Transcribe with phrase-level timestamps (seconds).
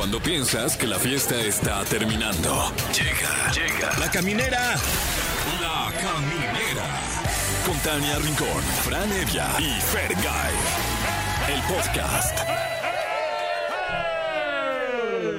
[0.00, 2.72] Cuando piensas que la fiesta está terminando.
[2.90, 3.98] Llega, llega.
[3.98, 4.74] La caminera.
[5.60, 6.86] La caminera.
[7.66, 10.54] Con Tania Rincón, Fran Evia y Fergay.
[11.52, 12.38] El podcast.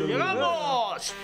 [0.06, 1.16] ¡Llegamos!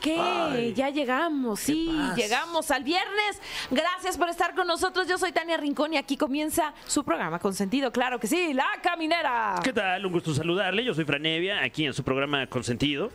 [0.00, 0.16] ¿Qué?
[0.18, 0.74] Ay.
[0.74, 2.16] ya llegamos, sí, paz.
[2.16, 3.40] llegamos al viernes.
[3.70, 5.06] Gracias por estar con nosotros.
[5.06, 8.66] Yo soy Tania Rincón y aquí comienza su programa con sentido, claro que sí, La
[8.82, 9.60] Caminera.
[9.62, 10.04] ¿Qué tal?
[10.06, 10.84] Un gusto saludarle.
[10.84, 13.10] Yo soy Franevia, aquí en su programa Consentido.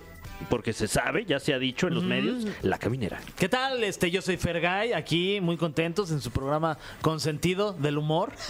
[0.50, 3.22] Porque se sabe, ya se ha dicho en los medios, la caminera.
[3.38, 3.84] ¿Qué tal?
[3.84, 8.34] Este, yo soy Fergay, aquí muy contentos en su programa con sentido del humor.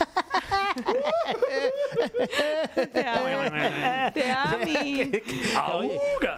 [2.91, 3.26] Te amo.
[4.13, 4.58] Te amo.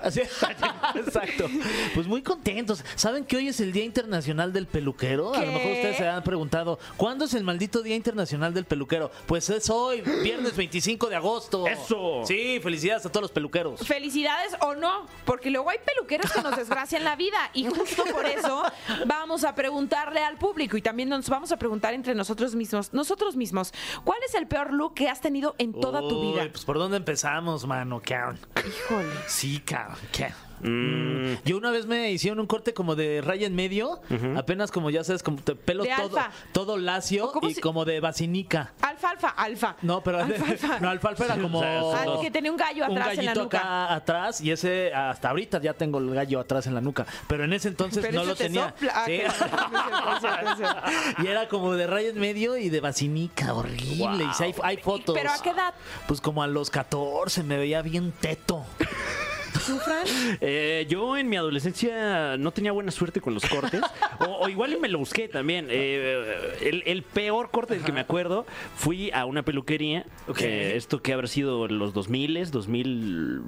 [0.95, 1.49] Exacto.
[1.93, 2.83] Pues muy contentos.
[2.95, 5.33] ¿Saben que hoy es el Día Internacional del Peluquero?
[5.33, 9.11] A lo mejor ustedes se han preguntado, ¿cuándo es el maldito Día Internacional del Peluquero?
[9.25, 11.67] Pues es hoy, viernes 25 de agosto.
[11.67, 12.21] ¡Eso!
[12.25, 13.85] Sí, felicidades a todos los peluqueros.
[13.87, 18.25] Felicidades o no, porque luego hay peluqueros que nos desgracian la vida y justo por
[18.25, 18.63] eso
[19.05, 23.35] vamos a preguntarle al público y también nos vamos a preguntar entre nosotros mismos, nosotros
[23.35, 26.47] mismos, ¿cuál es el peor look que has tenido en toda tu Uy, vida?
[26.51, 28.39] Pues por dónde empezamos, mano, cabrón.
[28.57, 29.09] Híjole.
[29.27, 29.97] Sí, cabrón.
[30.11, 30.33] ¿qué?
[30.61, 34.01] Mm, Yo una vez me hicieron un corte como de raya en medio,
[34.35, 36.31] apenas como ya sabes, como te- pelo De todo, alfa.
[36.51, 38.73] todo lacio ¿O cómo y como de basinica.
[38.81, 39.75] Alfalfa, alfa.
[39.81, 40.79] No, pero Alfalfa.
[40.81, 43.31] no, alfalfa era como o sea, Ah, que tenía un gallo un atrás en la
[43.33, 43.59] gallito nuca.
[43.59, 47.43] acá atrás y ese hasta ahorita ya tengo el gallo atrás en la nuca, pero
[47.43, 48.69] en ese entonces Pero no ese lo te tenía.
[48.69, 49.05] sopla.
[49.05, 49.21] Sí.
[51.23, 54.25] y era como de raya en medio y de basinica, horrible.
[54.39, 55.15] Y hay, hay fotos.
[55.15, 55.73] ¿Pero a qué edad?
[56.07, 58.65] Pues como a los 14 me veía bien teto.
[59.67, 60.05] ¿Tú, Fran?
[60.41, 63.81] eh, yo en mi adolescencia no tenía buena suerte con los cortes.
[64.19, 65.67] o, o igual y me lo busqué también.
[65.69, 68.45] Eh, el, el peor corte del que me acuerdo,
[68.75, 70.05] fui a una peluquería.
[70.27, 70.41] Ok.
[70.41, 73.41] eh, esto que habrá sido los 2000, 2000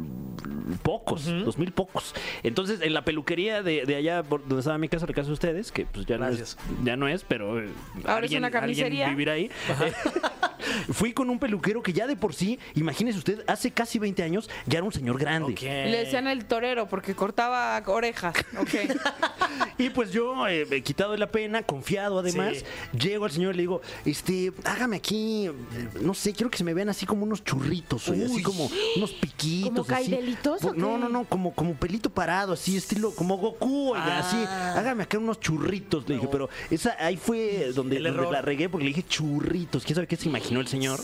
[0.84, 2.14] pocos, 2000 pocos.
[2.44, 5.34] Entonces, en la peluquería de, de allá por donde estaba mi casa, la casa de
[5.34, 7.70] ustedes, que pues ya no, es, ya no es, pero eh,
[8.06, 9.10] Ahora es alguien, una alguien carnicería.
[9.10, 9.46] vivirá ahí.
[9.46, 9.94] Eh,
[10.92, 14.50] Fui con un peluquero que ya de por sí, imagínese usted, hace casi 20 años
[14.66, 15.56] ya era un señor grande.
[15.62, 18.36] Le decían el torero porque cortaba orejas.
[18.60, 18.70] Ok.
[19.78, 23.64] Y pues yo, eh, quitado de la pena, confiado además, llego al señor y le
[23.64, 25.54] digo, este, hágame aquí, eh,
[26.02, 29.12] no sé, quiero que se me vean así como unos churritos, oye, así como unos
[29.14, 29.70] piquitos.
[29.70, 29.90] ¿Como así.
[30.12, 30.98] caibelitos o No, qué?
[31.00, 34.20] no, no, como, como pelito parado, así, estilo, como Goku, oiga, Ah.
[34.20, 34.38] así,
[34.78, 38.34] hágame acá unos churritos, le dije, pero esa ahí fue donde, El donde error.
[38.34, 41.00] la regué porque le dije churritos, ¿quién sabe qué se imaginó el señor?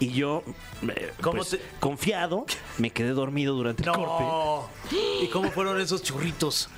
[0.00, 0.42] Y yo,
[0.88, 2.46] eh, ¿Cómo pues, te- confiado,
[2.78, 4.24] me quedé dormido durante el corte.
[5.22, 6.68] ¿Y cómo fueron esos churritos?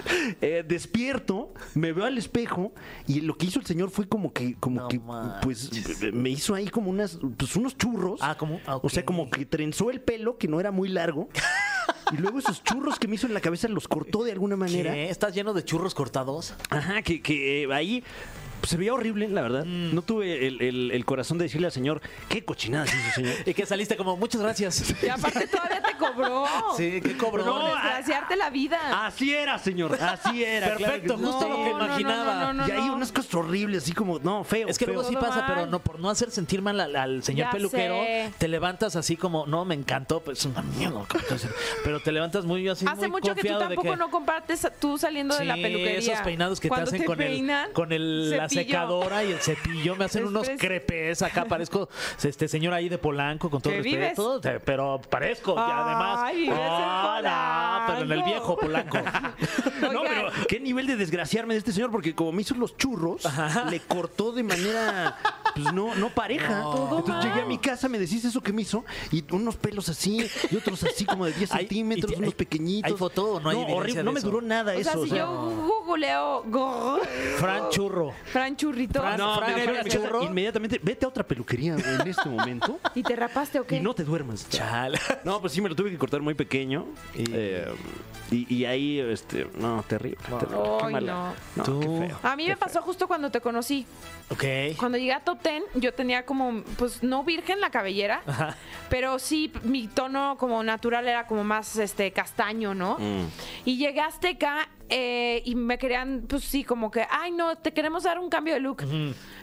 [0.42, 2.72] Eh, despierto, me veo al espejo
[3.06, 5.40] y lo que hizo el señor fue como que, como No que, manches.
[5.42, 8.20] pues, me hizo ahí como unas, pues unos churros.
[8.22, 8.60] Ah, ¿cómo?
[8.66, 11.28] Ah, O sea, como que trenzó el pelo, que no era muy largo.
[12.12, 14.92] y luego esos churros que me hizo en la cabeza los cortó de alguna manera.
[14.92, 15.08] ¿Qué?
[15.08, 16.54] ¿Estás lleno de churros cortados?
[16.70, 18.04] Ajá, que, que eh, ahí
[18.62, 19.64] se veía horrible, la verdad.
[19.64, 19.94] Mm.
[19.94, 23.34] No tuve el, el- el corazón de decirle al señor, qué cochinadas hizo, señor.
[23.46, 24.94] Y que saliste como, muchas gracias.
[25.02, 26.44] Y aparte todavía te cobró.
[26.76, 27.46] Sí, qué cobrón.
[27.46, 29.06] Por No, desgraciarte la vida.
[29.06, 30.76] Así era, señor, así era.
[30.76, 32.34] Perfecto, justo lo que imaginaba.
[32.34, 32.94] no, no, no, y ahí no.
[32.96, 34.68] unas cosas horribles, así como, no, feo.
[34.68, 34.94] Es que feo.
[34.94, 35.52] luego sí Todo pasa, mal.
[35.54, 38.32] pero no por no hacer sentir mal al, al señor Ya peluquero, sé.
[38.38, 41.02] te levantas así como, no, me encantó, pues es una mierda.
[41.84, 44.10] Pero te levantas muy así, Hace muy mucho que tú confiado de tampoco que- no
[44.10, 45.98] compartes tú saliendo de la peluquería.
[45.98, 47.92] esos peinados que Cuando te hacen con peinan, el con.
[48.64, 51.88] Secadora y el cepillo me hacen Es unos crepes acá parezco
[52.22, 56.52] este señor ahí de Polanco con todo ¿Que respeto, pero parezco y además Ay, en
[57.28, 58.98] Ah, pero en el viejo Polanco.
[59.92, 63.22] No, pero qué nivel de desgraciarme de este señor, porque como me hizo los churros,
[63.70, 65.16] le cortó de manera,
[65.54, 66.62] pues no, no pareja.
[66.62, 70.26] Entonces llegué a mi casa, me decís eso que me hizo, y unos pelos así,
[70.50, 72.90] y otros así como de 10 Hay- centímetros, unos hay- pequeñitos.
[72.92, 75.04] ¿hay foto no hay evidencia horrible, de no me duró nada O sea, eso.
[75.04, 77.00] si o sea, yo googleo go-
[77.38, 78.12] Fran Churro.
[78.36, 80.22] Fran Churrito Fran- no, Fran Churro.
[80.22, 83.76] inmediatamente, vete a otra peluquería güey, en este momento y te rapaste o qué?
[83.76, 84.46] y no te duermas.
[84.50, 84.98] Chale.
[85.24, 86.86] No, pues sí, me lo tuve que cortar muy pequeño.
[87.14, 87.66] Y- eh,
[88.30, 90.18] Y, y ahí, este, no, terrible.
[90.40, 90.58] terrible.
[90.80, 91.12] Qué Ay, mala.
[91.12, 91.34] no.
[91.54, 91.80] No, Tú.
[91.80, 92.18] qué feo.
[92.24, 93.86] A mí me pasó justo cuando te conocí.
[94.30, 94.44] Ok.
[94.78, 98.56] Cuando llegué a Top Ten, yo tenía como, pues no virgen la cabellera, Ajá.
[98.90, 102.96] pero sí mi tono como natural era como más este castaño, ¿no?
[102.98, 103.26] Mm.
[103.64, 107.72] Y llegué a Azteca eh, y me querían, pues sí, como que, ay no, te
[107.72, 108.84] queremos dar un cambio de look.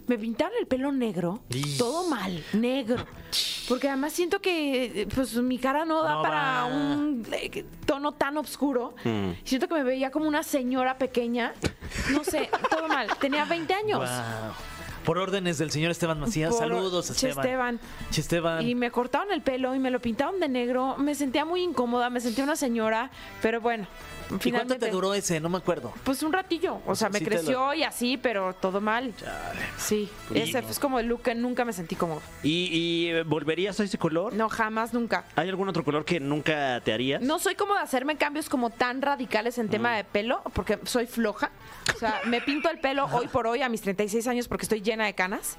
[0.07, 1.42] Me pintaron el pelo negro,
[1.78, 3.06] todo mal, negro.
[3.68, 6.66] Porque además siento que pues mi cara no da No para va.
[6.66, 8.94] un eh, tono tan oscuro.
[9.04, 9.31] Mm.
[9.44, 11.54] Siento que me veía como una señora pequeña.
[12.12, 13.07] No sé, todo mal.
[13.19, 14.00] Tenía 20 años.
[14.00, 14.54] Wow.
[15.06, 16.51] Por órdenes del señor Esteban Macías.
[16.51, 17.45] Por- Saludos, Che Esteban.
[17.45, 17.80] Esteban.
[18.12, 18.68] Che Esteban.
[18.68, 20.95] Y me cortaron el pelo y me lo pintaron de negro.
[20.98, 23.10] Me sentía muy incómoda, me sentía una señora,
[23.42, 23.86] pero bueno.
[24.35, 25.39] ¿Y cuánto finalmente- te duró ese?
[25.39, 25.94] No me acuerdo.
[26.03, 26.80] Pues un ratillo.
[26.85, 29.13] O sea, me sí creció y así, pero todo mal.
[29.77, 30.09] Sí.
[30.33, 32.21] Ese es como el look que nunca me sentí cómodo.
[32.41, 34.33] ¿Y, y, eh, volverías a ese color?
[34.33, 35.25] No, jamás, nunca.
[35.35, 37.21] ¿Hay algún otro color que nunca te harías?
[37.21, 39.69] No soy como de hacerme cambios como tan radicales en Mm.
[39.69, 41.51] tema de pelo, porque soy floja.
[41.95, 44.81] O sea, me pinto el pelo hoy por hoy a mis 36 años porque estoy
[44.81, 45.57] llena de canas.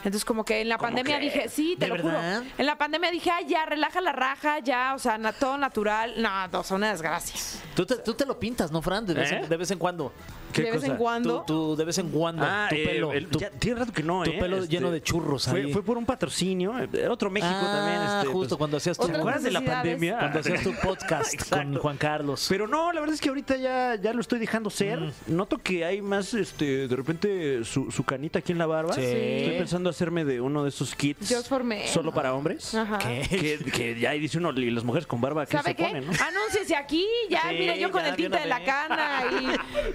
[0.00, 2.38] Entonces, como que en la pandemia dije, sí, te ¿De lo verdad?
[2.40, 2.50] juro.
[2.58, 6.14] En la pandemia dije, ay, ya, relaja la raja, ya, o sea, na- todo natural.
[6.22, 7.38] No, no, son una desgracia.
[7.74, 9.04] Tú te, tú te lo pintas, ¿no, Fran?
[9.04, 9.46] De vez, en, ¿Eh?
[9.46, 10.12] de vez en cuando.
[10.52, 10.98] ¿Qué de vez en cosa?
[10.98, 11.42] cuando.
[11.42, 12.44] Tú, tú de vez en cuando.
[12.46, 13.12] Ah, tu eh, pelo.
[13.12, 14.36] el- tu- ya tiene rato que no, tu ¿eh?
[14.38, 15.72] pelo lleno de churros Fue, ahí.
[15.72, 16.74] fue por un patrocinio.
[16.78, 18.02] eh, Otro México Ah, también.
[18.02, 20.18] este, justo pues, cuando hacías tu, ¿Te acuerdas de la pandemia?
[20.18, 21.76] cuando hacías tu podcast con.
[21.76, 22.46] Juan Carlos.
[22.48, 25.00] Pero no, la verdad es que ahorita ya, ya lo estoy dejando ser.
[25.00, 25.12] Mm.
[25.28, 28.92] Noto que hay más, este, de repente, su, su canita aquí en la barba.
[28.92, 29.00] Sí.
[29.02, 31.28] Estoy pensando hacerme de uno de esos kits.
[31.28, 31.86] Yo formé.
[31.88, 32.74] Solo para hombres.
[32.74, 32.98] Ajá.
[32.98, 33.26] ¿Qué?
[33.28, 35.84] Que, que ya ahí dice uno, y las mujeres con barba, ¿qué ¿Sabe se qué?
[35.84, 36.06] ponen?
[36.06, 36.12] no?
[36.12, 39.22] Anúnciese aquí, ya, Sí, mire, yo con el tinte de la cana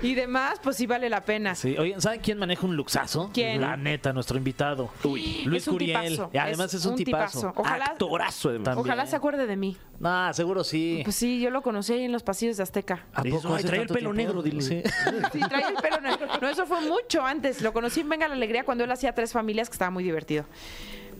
[0.01, 1.55] y, y demás, pues sí vale la pena.
[1.55, 3.29] Sí, oigan, ¿saben quién maneja un luxazo?
[3.33, 3.61] ¿Quién?
[3.61, 4.89] La neta, nuestro invitado.
[5.03, 5.43] Uy.
[5.45, 6.11] Luis Curiel.
[6.11, 7.53] tipazo, Y además es, un tipazo.
[7.55, 8.65] Ojalá, Actorazo, además.
[8.65, 8.85] También.
[8.85, 9.77] ojalá se acuerde de mí.
[10.03, 11.01] Ah, seguro sí.
[11.03, 13.05] Pues sí, yo lo conocí ahí en los pasillos de Azteca.
[13.13, 14.13] ¿A Eso, ay, traía el pelo tiempo?
[14.13, 14.61] negro, dile.
[14.61, 14.81] Sí.
[15.31, 16.27] Sí, traía el pelo negro.
[16.41, 17.61] No, eso fue mucho antes.
[17.61, 20.45] Lo conocí en Venga la Alegría cuando él hacía tres familias, que estaba muy divertido.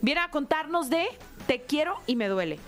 [0.02, 1.06] Viene a contarnos de
[1.46, 2.58] Te quiero y me duele.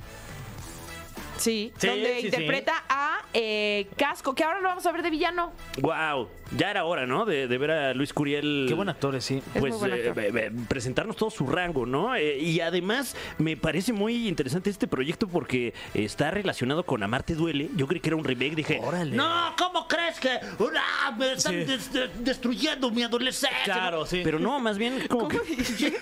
[1.38, 2.26] Sí, Sí, donde sí, sí.
[2.26, 5.52] interpreta a eh, Casco, que ahora lo vamos a ver de villano.
[5.81, 7.25] Wow, ya era hora, ¿no?
[7.25, 8.67] De, de ver a Luis Curiel.
[8.69, 9.43] Qué buen actor es, sí.
[9.55, 10.25] Es Pues muy buen eh, actor.
[10.25, 12.17] eh, eh, presentarnos todo su rango, ¿no?
[12.17, 17.70] Eh, y además me parece muy interesante este proyecto porque está relacionado con Amarte Duele.
[17.76, 19.14] Yo creí que era un remake, dije, Órale.
[19.17, 21.58] no, ¿cómo crees que ah, me están Sí.
[21.64, 23.58] des- de- destruyendo mi adolescencia?
[23.64, 24.23] Claro, sí.
[24.25, 25.55] Pero no, más bien como ¿Cómo que?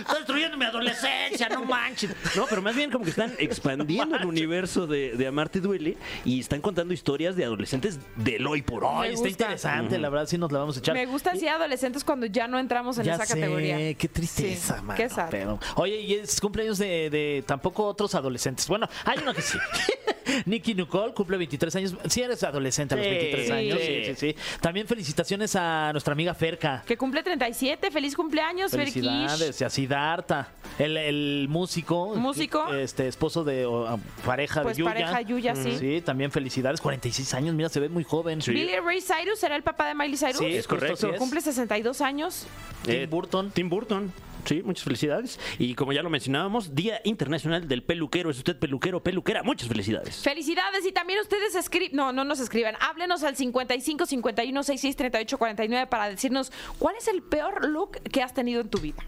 [0.00, 2.10] está destruyendo mi adolescencia, no manches.
[2.36, 6.40] No, pero más bien como que están expandiendo el universo de, de Amarte Duele y
[6.40, 9.08] están contando historias de adolescentes del hoy por hoy.
[9.08, 9.28] Está gusta.
[9.28, 10.94] interesante, la verdad sí nos la vamos a echar.
[10.94, 13.94] Me gusta así adolescentes cuando ya no entramos en ya esa sé, categoría.
[13.94, 15.28] qué tristeza, Sí, mano, qué sad.
[15.30, 18.66] pero- Oye, y es cumpleaños de, de tampoco otros adolescentes.
[18.68, 19.58] Bueno, hay uno que sí.
[20.46, 21.94] Nicky Nicole cumple 23 años.
[22.08, 23.78] Sí eres adolescente a los Sí, 23 años.
[23.80, 24.14] Sí, sí.
[24.16, 24.36] sí.
[24.60, 26.82] También felicitaciones a nuestra amiga Ferca.
[26.86, 27.90] Que cumple 37.
[27.90, 28.94] Feliz cumpleaños, Ferquish.
[29.04, 30.48] Felicidades, y a Siddhartha,
[30.78, 32.14] el, el músico.
[32.16, 32.72] Músico.
[32.74, 34.92] Este, esposo de o, a- pareja Pues de Yuya.
[34.92, 35.76] pareja Yuya, sí.
[35.78, 36.80] Sí, también felicidades.
[36.80, 38.40] 46 años, mira, se ve muy joven.
[38.46, 40.38] Billy Ray Cyrus será el papá de Miley Cyrus.
[40.38, 41.12] Sí, Es correcto.
[41.18, 42.46] Cumple 62 años.
[42.84, 43.50] Tim Eh, Burton.
[43.50, 44.12] Tim Burton.
[44.44, 45.38] Sí, muchas felicidades.
[45.58, 48.30] Y como ya lo mencionábamos, Día Internacional del Peluquero.
[48.30, 49.42] ¿Es usted peluquero, peluquera?
[49.42, 50.22] Muchas felicidades.
[50.22, 55.38] Felicidades y también ustedes escriben, no, no nos escriban, háblenos al 55 51 66 38
[55.38, 59.04] 49 para decirnos cuál es el peor look que has tenido en tu vida.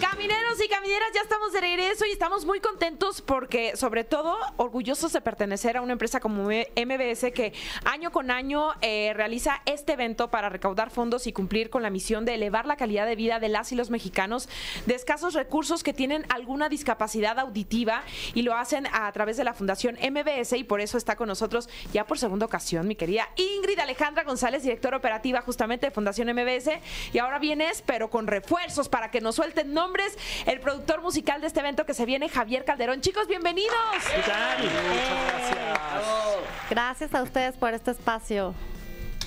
[0.00, 5.12] Camineros y camineras, ya estamos de regreso y estamos muy contentos porque, sobre todo, orgullosos
[5.12, 7.52] de pertenecer a una empresa como MBS que
[7.84, 12.24] año con año eh, realiza este evento para recaudar fondos y cumplir con la misión
[12.24, 14.48] de elevar la calidad de vida de las y los mexicanos
[14.86, 18.02] de escasos recursos que tienen alguna discapacidad auditiva
[18.34, 21.68] y lo hacen a través de la Fundación MBS y por eso está con nosotros
[21.92, 26.70] ya por segunda ocasión mi querida Ingrid Alejandra González, directora operativa justamente de Fundación MBS
[27.12, 31.46] y ahora vienes pero con refuerzos para que nos suelten nombres el productor musical de
[31.46, 33.00] este evento que se viene Javier Calderón.
[33.00, 33.72] Chicos, bienvenidos.
[34.12, 34.68] ¿Qué tal?
[36.68, 38.52] Gracias a ustedes por este espacio.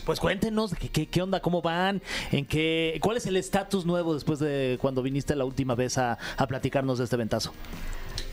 [0.05, 2.01] Pues cuéntenos qué, qué, qué onda, cómo van,
[2.33, 6.17] en qué, cuál es el estatus nuevo después de cuando viniste la última vez a,
[6.35, 7.53] a platicarnos de este ventazo.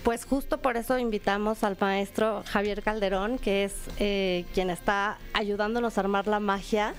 [0.02, 5.96] Pues justo por eso invitamos al maestro Javier Calderón, que es eh, quien está ayudándonos
[5.96, 6.94] a armar la magia.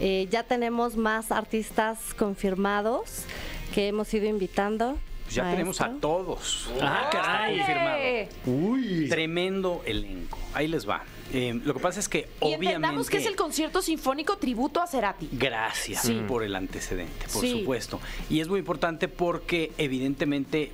[0.00, 3.26] Eh, ya tenemos más artistas confirmados
[3.72, 4.98] que hemos ido invitando.
[5.24, 6.68] Pues ya tenemos a todos.
[6.80, 7.60] Ah, caray.
[7.60, 8.70] Está confirmado.
[8.70, 9.08] Uy.
[9.08, 10.38] Tremendo elenco.
[10.52, 11.04] Ahí les va.
[11.32, 12.66] Eh, lo que pasa es que Y obviamente.
[12.66, 15.28] entendamos que es el concierto sinfónico tributo a Cerati.
[15.32, 16.20] Gracias Sí.
[16.28, 17.60] por el antecedente, por Sí.
[17.60, 18.00] supuesto.
[18.28, 20.72] Y es muy importante porque evidentemente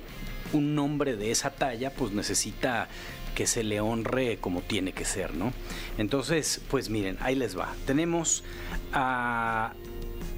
[0.51, 2.89] un nombre de esa talla pues necesita
[3.35, 5.53] que se le honre como tiene que ser, ¿no?
[5.97, 7.73] Entonces, pues miren, ahí les va.
[7.85, 8.43] Tenemos
[8.91, 9.73] a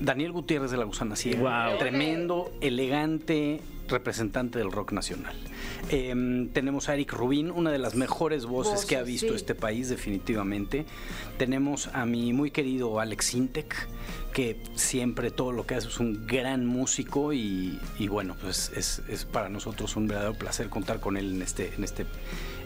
[0.02, 1.78] Daniel Gutiérrez de la Gusana Ciega, Guau.
[1.78, 5.36] tremendo, elegante representante del rock nacional.
[5.90, 9.36] Em, tenemos a Eric Rubín, una de las mejores voces, que ha visto sí.
[9.36, 10.86] este país definitivamente.
[11.38, 13.88] Tenemos a mi muy querido Alex Intec,
[14.34, 19.02] que siempre todo lo que hace es un gran músico y, y bueno, pues es,
[19.10, 22.06] es para nosotros un verdadero placer contar con él en este, en este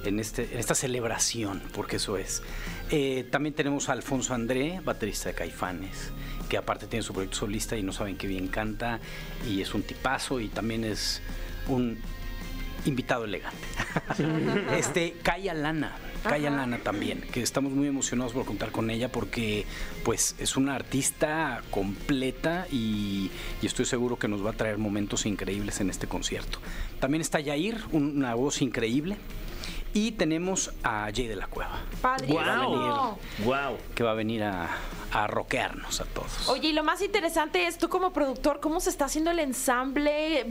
[0.06, 2.42] en, este, en esta celebración, porque eso es.
[2.92, 6.12] Eh, también tenemos a Alfonso André, baterista de Caifanes,
[6.50, 9.00] que aparte tiene su proyecto solista y no saben qué bien canta,
[9.50, 11.22] y es un tipazo y también es
[11.68, 11.98] un
[12.86, 13.68] invitado elegante.
[14.78, 15.98] este, Kaya Lana.
[16.24, 19.66] Kaya Lana también, que estamos muy emocionados por contar con ella porque
[20.04, 23.30] pues es una artista completa y,
[23.62, 26.60] y estoy seguro que nos va a traer momentos increíbles en este concierto.
[27.00, 29.18] También está Yair, una voz increíble.
[29.96, 31.80] Y tenemos a Jay de la Cueva.
[32.02, 33.18] Padrísimo.
[33.40, 33.46] Wow.
[33.46, 33.78] Wow.
[33.96, 34.68] que va a venir a,
[35.14, 36.50] a rockearnos a todos.
[36.50, 40.46] Oye, y lo más interesante es tú como productor, ¿cómo se está haciendo el ensamble?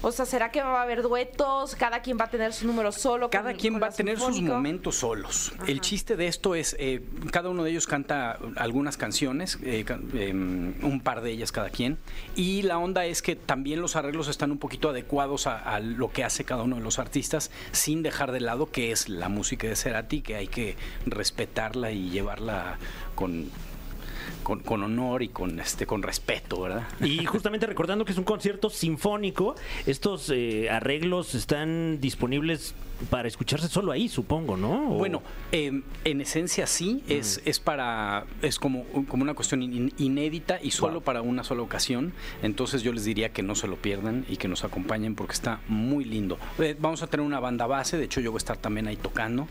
[0.00, 1.76] O sea, ¿será que va a haber duetos?
[1.76, 3.28] ¿Cada quien va a tener su número solo?
[3.28, 5.52] Cada con- quien con va a tener sus momentos solos.
[5.66, 9.84] El chiste de esto es, eh, cada uno de ellos canta algunas canciones, eh,
[10.14, 11.98] eh, un par de ellas cada quien,
[12.34, 16.10] y la onda es que también los arreglos están un poquito adecuados a, a lo
[16.10, 19.66] que hace cada uno de los artistas, sin dejar de lado que es la música
[19.66, 20.76] de Cerati, que hay que
[21.06, 22.78] respetarla y llevarla
[23.14, 23.50] con...
[24.42, 26.86] Con, con honor y con este con respeto, ¿verdad?
[27.00, 32.74] Y justamente recordando que es un concierto sinfónico, estos eh, arreglos están disponibles
[33.10, 34.90] para escucharse solo ahí, supongo, ¿no?
[34.92, 35.22] O- Bueno,
[35.52, 40.70] eh, en esencia sí, es, es para, es como, como una cuestión in- inédita y
[40.70, 41.02] solo Wow.
[41.02, 42.12] para una sola ocasión.
[42.42, 45.60] Entonces yo les diría que no se lo pierdan y que nos acompañen porque está
[45.68, 46.38] muy lindo.
[46.58, 48.96] Eh, vamos a tener una banda base, de hecho yo voy a estar también ahí
[48.96, 49.46] tocando.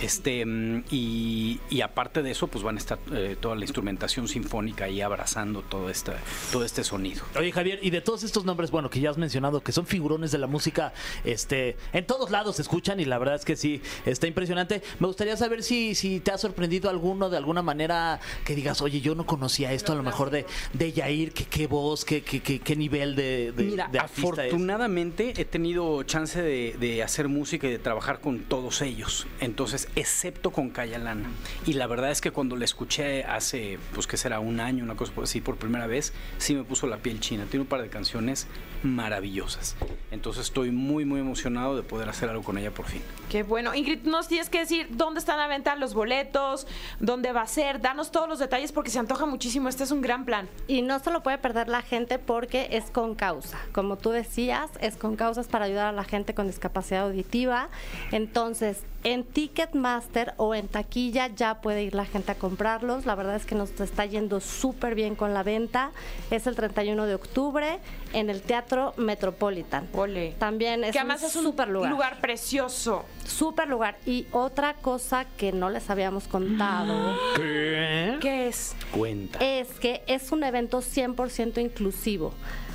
[0.00, 4.28] Este, mm, y, y aparte de eso, pues van a estar eh, toda la instrumentación
[4.28, 6.14] sinfónica ahí abrazando todo, esta,
[6.52, 7.24] todo este sonido.
[7.38, 10.32] Oye, Javier, y de todos estos nombres, bueno, que ya has mencionado, que son figurones
[10.32, 10.92] de la música,
[11.24, 14.82] este, en todos lados se escuchan y la verdad es que sí, está impresionante.
[14.98, 19.00] Me gustaría saber si, si te ha sorprendido alguno de alguna manera que digas, oye,
[19.00, 22.40] yo no conocía esto, a lo mejor de, de Yair, que qué voz, qué, qué,
[22.40, 24.38] qué, qué nivel de, de, Mira, de artista es.
[24.38, 29.28] afortunadamente he tenido chance de, de hacer música y de trabajar con todos ellos.
[29.38, 31.30] Entonces, excepto con Kaya Lana.
[31.66, 34.96] Y la verdad es que cuando la escuché hace, pues que será un año, una
[34.96, 37.46] cosa así, por primera vez, sí me puso la piel china.
[37.48, 38.48] Tiene un par de canciones
[38.84, 39.76] maravillosas.
[40.10, 43.02] Entonces estoy muy, muy emocionado de poder hacer algo con ella por fin.
[43.30, 43.74] Qué bueno.
[43.74, 46.66] Ingrid, nos tienes que decir dónde están a venta los boletos,
[47.00, 47.80] dónde va a ser.
[47.80, 49.68] Danos todos los detalles porque se antoja muchísimo.
[49.68, 50.48] Este es un gran plan.
[50.68, 53.58] Y no se lo puede perder la gente porque es con causa.
[53.72, 57.68] Como tú decías, es con causas para ayudar a la gente con discapacidad auditiva.
[58.12, 63.06] Entonces, en Ticketmaster o en taquilla ya puede ir la gente a comprarlos.
[63.06, 65.90] La verdad es que nos está yendo súper bien con la venta.
[66.30, 67.78] Es el 31 de octubre
[68.12, 69.88] en el Teatro Metropolitan.
[69.92, 70.34] Ole.
[70.38, 71.90] También es que además un es un súper lugar.
[71.90, 73.04] lugar precioso.
[73.24, 73.96] Súper lugar.
[74.06, 78.18] Y otra cosa que no les habíamos contado ¿Qué?
[78.20, 78.74] ¿Qué es?
[78.92, 79.38] Cuenta.
[79.40, 82.32] es que es un evento 100% inclusivo.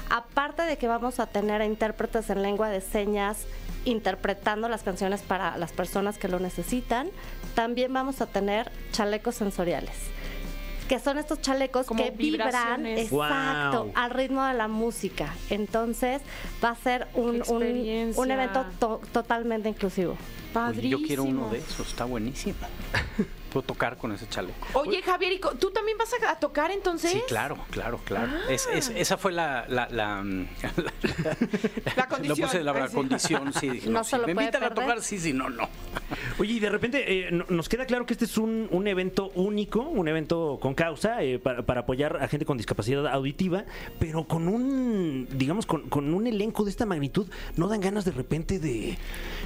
[0.10, 3.46] Aparte de que vamos a tener a intérpretes en lengua de señas
[3.86, 7.10] interpretando las canciones para las personas que lo necesitan,
[7.56, 9.96] también vamos a tener chalecos sensoriales.
[10.90, 13.92] Que son estos chalecos Como que vibran exacto Wow.
[13.96, 15.34] al ritmo de la música.
[15.50, 16.22] Entonces
[16.64, 20.18] va a ser un, un- evento to- totalmente inclusivo.
[20.56, 22.56] Oye, yo quiero uno de esos, está buenísimo.
[23.52, 24.56] Puedo tocar con ese chaleco.
[24.74, 27.12] Oye, Javier, ¿y co- ¿tú también vas a, tocar entonces?
[27.12, 28.32] Sí, claro, claro, claro.
[28.50, 29.66] Es- es- esa fue la...
[29.68, 30.48] La, la, mm,
[31.96, 32.94] La condición, Lo puse la, sí.
[32.96, 33.70] condición, sí.
[33.80, 35.68] Dije, No no, se si lo me puede invitan a tocar, sí, sí, no, no.
[36.38, 39.32] Oye, y de repente eh, no- nos queda claro que este es un, un evento
[39.36, 43.66] único, un evento con causa eh, para, para apoyar a gente con discapacidad auditiva,
[44.00, 47.28] pero con un, digamos, con, con un elenco de esta magnitud,
[47.58, 48.98] ¿no dan ganas de repente de,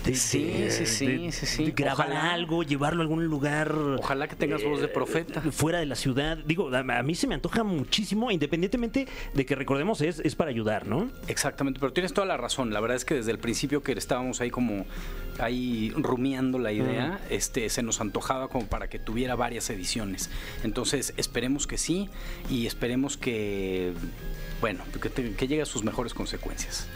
[0.05, 1.65] de- Sí, de- sí, sí, de- sí, sí.
[1.65, 2.33] de grabar Ojalá.
[2.33, 3.73] algo, llevarlo a algún lugar?
[3.99, 5.41] Ojalá que tengas voz de profeta.
[5.51, 6.37] Fuera de la ciudad.
[6.45, 10.49] Digo, a, a mí se me antoja muchísimo, independientemente de que recordemos es, es para
[10.49, 11.09] ayudar, ¿no?
[11.27, 12.73] Exactamente, pero tienes toda la razón.
[12.73, 14.85] La verdad es que desde el principio que estábamos ahí como
[15.39, 20.29] ahí rumiando la idea, este se nos antojaba como para que tuviera varias ediciones.
[20.63, 22.09] Entonces, esperemos que sí
[22.49, 23.93] y esperemos que
[24.61, 26.87] bueno, que, te- que llegue a sus mejores consecuencias.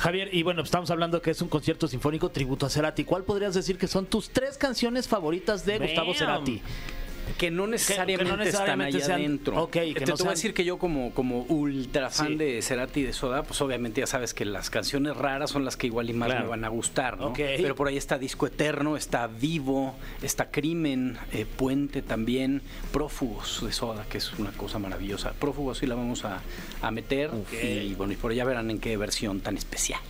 [0.00, 3.04] Javier, y bueno, estamos hablando que es un concierto sinfónico tributo a Cerati.
[3.04, 6.43] ¿Cuál podrías decir que son tus tres canciones favoritas de Gustavo Bam.
[7.38, 9.70] Que no necesariamente, necesariamente están allá sean- adentro.
[9.70, 12.34] que Te, no te voy a decir que yo como, como ultra fan Sí.
[12.36, 15.78] de Cerati y de Soda, pues obviamente ya sabes que las canciones raras son las
[15.78, 16.42] que igual y más Claro.
[16.44, 17.32] me van a gustar, ¿no?
[17.32, 22.60] Pero por ahí está Disco Eterno, está Vivo, está Crimen, eh, Puente también,
[22.92, 25.32] Prófugos de Soda, que es una cosa maravillosa.
[25.32, 26.42] Prófugos sí la vamos a,
[26.82, 27.30] a meter
[27.62, 30.00] y bueno, y por allá verán en qué versión tan especial.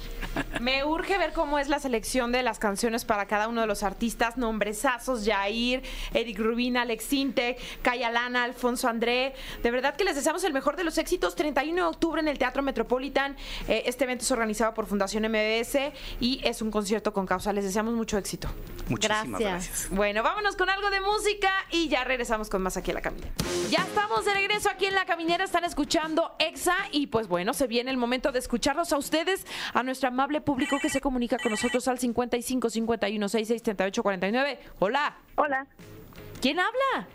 [0.61, 3.83] Me urge ver cómo es la selección de las canciones para cada uno de los
[3.83, 4.37] artistas.
[4.37, 9.35] Nombresazos, Jair, Eric Rubin, Alex Sinte, Lana, Alfonso André.
[9.63, 11.35] De verdad que les deseamos el mejor de los éxitos.
[11.35, 13.37] 31 de octubre en el Teatro Metropolitan.
[13.69, 17.53] Eh, este evento es organizado por Fundación MBS y es un concierto con causa.
[17.53, 18.49] Les deseamos mucho éxito.
[18.89, 19.41] Muchísimas Gracias.
[19.41, 19.89] gracias.
[19.91, 23.33] Bueno, vámonos con algo de música y ya regresamos con más aquí en La Caminera.
[23.71, 27.67] Ya estamos de regreso aquí en La Caminera, están escuchando EXA y pues bueno, se
[27.67, 31.51] viene el momento de escucharlos a ustedes, a nuestro amable público que se comunica con
[31.51, 34.59] nosotros al 55 51 66 38 49.
[34.79, 35.67] Hola, Hola,
[36.41, 37.07] ¿quién habla?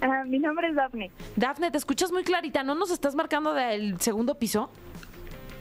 [0.00, 1.10] ah, mi nombre es Daphne.
[1.36, 4.70] Dafne, te escuchas muy clarita, ¿no nos estás marcando del segundo piso?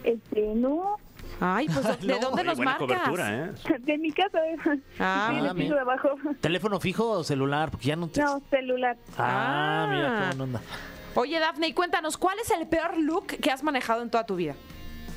[0.04, 0.96] Este, no,
[1.42, 2.88] Ay, pues ¿de No, dónde nos buena marcas?
[2.88, 3.52] cobertura, ¿eh?
[3.80, 4.40] de mi casa.
[5.00, 5.54] Ah, sí, mira.
[5.54, 6.10] piso de abajo.
[6.42, 7.70] ¿Teléfono fijo o celular?
[7.70, 8.22] Porque ya no te...
[8.22, 8.96] No, celular.
[9.18, 9.88] Ah, Ah.
[9.94, 10.62] mira qué buena onda.
[11.16, 14.36] Oye, Dafne, y cuéntanos, ¿cuál es el peor look que has manejado en toda tu
[14.38, 14.56] vida?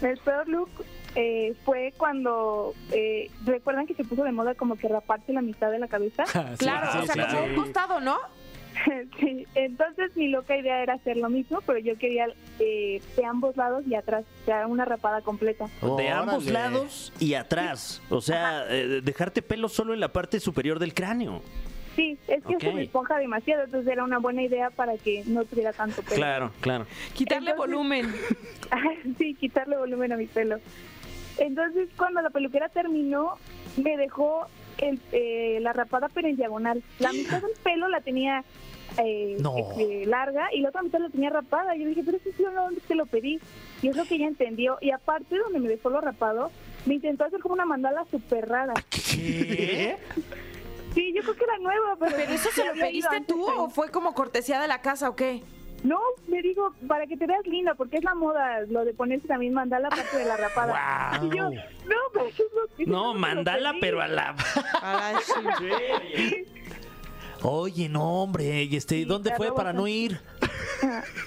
[0.03, 0.69] El peor look
[1.17, 5.71] eh, fue cuando, eh, ¿recuerdan que se puso de moda como que raparse la mitad
[5.71, 6.25] de la cabeza?
[6.59, 7.33] Claro, sí, o sea, claro.
[7.33, 8.17] como un costado, ¿no?
[9.21, 12.27] sí, entonces mi loca idea era hacer lo mismo, pero yo quería
[12.59, 15.67] eh, de ambos lados y atrás, o sea, una rapada completa.
[15.97, 16.53] De ambos Órale.
[16.53, 18.03] lados y atrás.
[18.11, 21.43] O sea, eh, dejarte pelo solo en la parte superior del cráneo.
[21.97, 22.61] Sí, es que Ok.
[22.61, 26.17] se me esponja demasiado, entonces era una buena idea para que no tuviera tanto pelo.
[26.17, 26.87] Claro, claro.
[27.15, 28.15] Quitarle Entonces- volumen.
[29.19, 30.59] sí, quitarle volumen a mi pelo.
[31.39, 33.35] Entonces, cuando la peluquera terminó,
[33.77, 34.47] me dejó
[34.79, 36.83] el, eh, la rapada, pero en diagonal.
[36.99, 38.45] La mitad del pelo la tenía
[38.99, 39.57] eh, No.
[39.57, 41.77] este, larga y la otra mitad la tenía rapada.
[41.77, 43.39] Yo dije, pero eso yo no te lo pedí.
[43.83, 44.79] Y es lo que ella entendió.
[44.81, 46.51] Y aparte, donde me dejó lo rapado,
[46.87, 48.75] me intentó hacer como una mandala súper rara.
[48.91, 49.97] ¿Qué?
[50.95, 52.17] Sí, yo creo que era nueva, pero...
[52.17, 55.43] ¿Pero eso se lo pediste tú o fue como cortesía de la casa o qué?
[55.85, 59.29] No, me digo, para que te veas linda, porque es la moda lo de ponerse
[59.29, 61.19] también mandala aparte de la rapada.
[61.21, 61.33] Guau.
[61.33, 63.81] Y yo, no, pero eso es lo que- No, mandala, pedí".
[63.81, 64.35] pero a la...
[67.43, 68.65] Oye, no, hombre.
[68.65, 70.21] ¿Y este, Sí, dónde fue para no ir?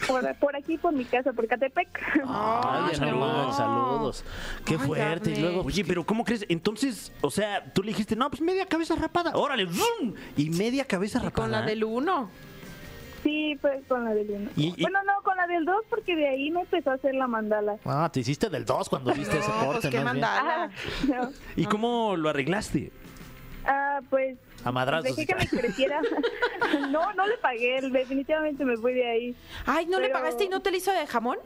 [0.07, 1.87] Por, por aquí, por mi casa, por Catepec.
[2.25, 3.07] Ay, no.
[3.07, 4.23] hermano, saludos.
[4.65, 5.31] Qué Ay, fuerte.
[5.31, 6.45] Y luego, Oye, pero ¿cómo crees?
[6.49, 9.31] Entonces, o sea, tú le dijiste, no, pues media cabeza rapada.
[9.35, 10.13] Órale, ¡zum!
[10.37, 11.33] Y media cabeza rapada.
[11.33, 12.29] Con la del uno.
[13.29, 14.49] Sí, pues con la del uno.
[14.55, 17.13] Y- y- Bueno, no, con la del dos, porque de ahí me empezó a hacer
[17.13, 17.77] la mandala.
[17.85, 20.25] Ah, te hiciste del 2 cuando viste ese No, corte, pues qué más bien.
[20.25, 20.63] mandala.
[20.63, 20.69] Ah,
[21.07, 21.29] no.
[21.55, 22.91] ¿Y cómo lo arreglaste?
[23.65, 25.15] Ah, pues A madrazos.
[25.15, 26.01] dejé que me creciera.
[26.89, 29.35] no, no le pagué, definitivamente me fui de ahí.
[29.67, 31.37] Ay, ¿no le Pero- pagaste y no te le hizo de jamón?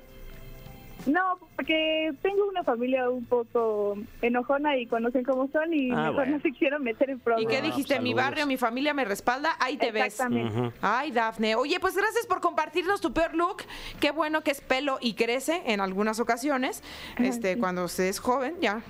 [1.06, 6.13] No, porque tengo una familia un poco enojona y conocen cómo son y Ah, mejor
[6.16, 6.38] bueno.
[6.38, 7.54] no se quieren meter en ¿Y problemas.
[7.54, 8.00] qué dijiste?
[8.00, 10.06] Mi barrio, mi familia me respalda, ahí te ves.
[10.06, 10.72] Exactamente.
[10.82, 11.56] Ay, Dafne.
[11.56, 13.63] Oye, pues gracias por compartirnos tu peor look.
[14.00, 16.82] Qué bueno que es pelo y crece en algunas ocasiones.
[17.18, 18.82] Este, cuando se es joven, ya.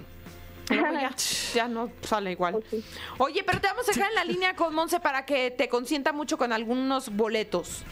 [0.70, 1.14] Ya,
[1.56, 2.64] ya no sale igual.
[3.18, 6.14] Oye, pero te vamos a dejar en la línea con Monse para que te consienta
[6.14, 7.84] mucho con algunos boletos.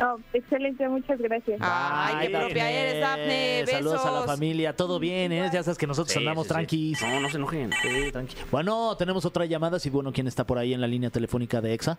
[0.00, 1.58] Oh, excelente, muchas gracias.
[1.62, 3.62] Ay, qué propia eres, Dafne.
[3.66, 3.70] Besos.
[3.78, 4.74] Saludos a la familia.
[4.74, 5.48] Todo bien, ¿eh?
[5.52, 6.54] Ya sabes que nosotros Sí, andamos sí, sí.
[6.54, 7.02] tranquis.
[7.02, 7.70] No, no se enojen.
[7.82, 8.36] Sí, tranqui.
[8.50, 9.78] Bueno, tenemos otra llamada.
[9.78, 11.98] Sí, bueno, ¿quién está por ahí en la línea telefónica de EXA?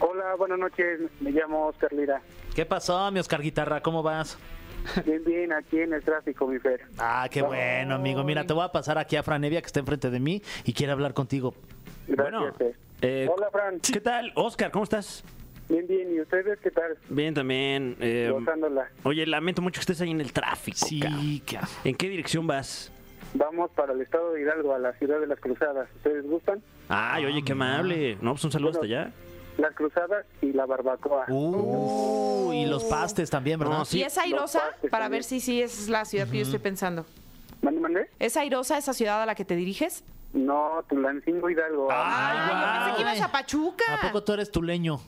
[0.00, 1.00] Hola, buenas noches.
[1.20, 2.20] Me llamo Oscar Lira.
[2.54, 3.82] ¿Qué pasó, mi Oscar Guitarra?
[3.82, 4.36] ¿Cómo vas?
[5.04, 6.80] Bien, bien, aquí en el tráfico, mi Fer.
[6.98, 8.24] Ah, qué bueno, amigo.
[8.24, 10.92] Mira, te voy a pasar aquí a Franevia, que está enfrente de mí y quiere
[10.92, 11.54] hablar contigo.
[12.06, 12.76] Gracias, Fer.
[13.02, 13.80] eh, Hola, Fran.
[13.80, 14.32] ¿Qué tal?
[14.34, 15.22] Oscar, ¿cómo estás?
[15.68, 16.14] Bien, bien.
[16.14, 16.96] ¿Y ustedes qué tal?
[17.08, 17.96] Bien, también.
[18.00, 18.88] eh, Gozándola.
[19.02, 20.78] oye, lamento mucho que estés ahí en el tráfico.
[20.78, 21.00] Sí.
[21.84, 22.90] ¿En qué dirección vas?
[23.34, 25.88] Vamos para el estado de Hidalgo, a la ciudad de las Cruzadas.
[25.96, 26.62] ¿Ustedes gustan?
[26.88, 28.16] Ay, oye, qué amable.
[28.22, 29.10] No, pues un saludo hasta allá.
[29.58, 31.26] Las Cruzadas y la Barbacoa.
[31.28, 33.78] Uh, y los pastes también, ¿verdad?
[33.78, 33.98] No, sí.
[33.98, 34.60] ¿Y es airosa?
[34.90, 35.10] Para también.
[35.10, 37.04] ver si sí es la ciudad que yo estoy pensando.
[37.60, 38.10] ¿Mande, mande?
[38.18, 40.04] ¿Es airosa esa ciudad a la que te diriges?
[40.32, 41.88] No, Tulancingo Hidalgo.
[41.90, 43.84] Ay, Ah, yo pensé que ibas a Pachuca.
[43.94, 45.00] ¿A poco tú eres tuleño?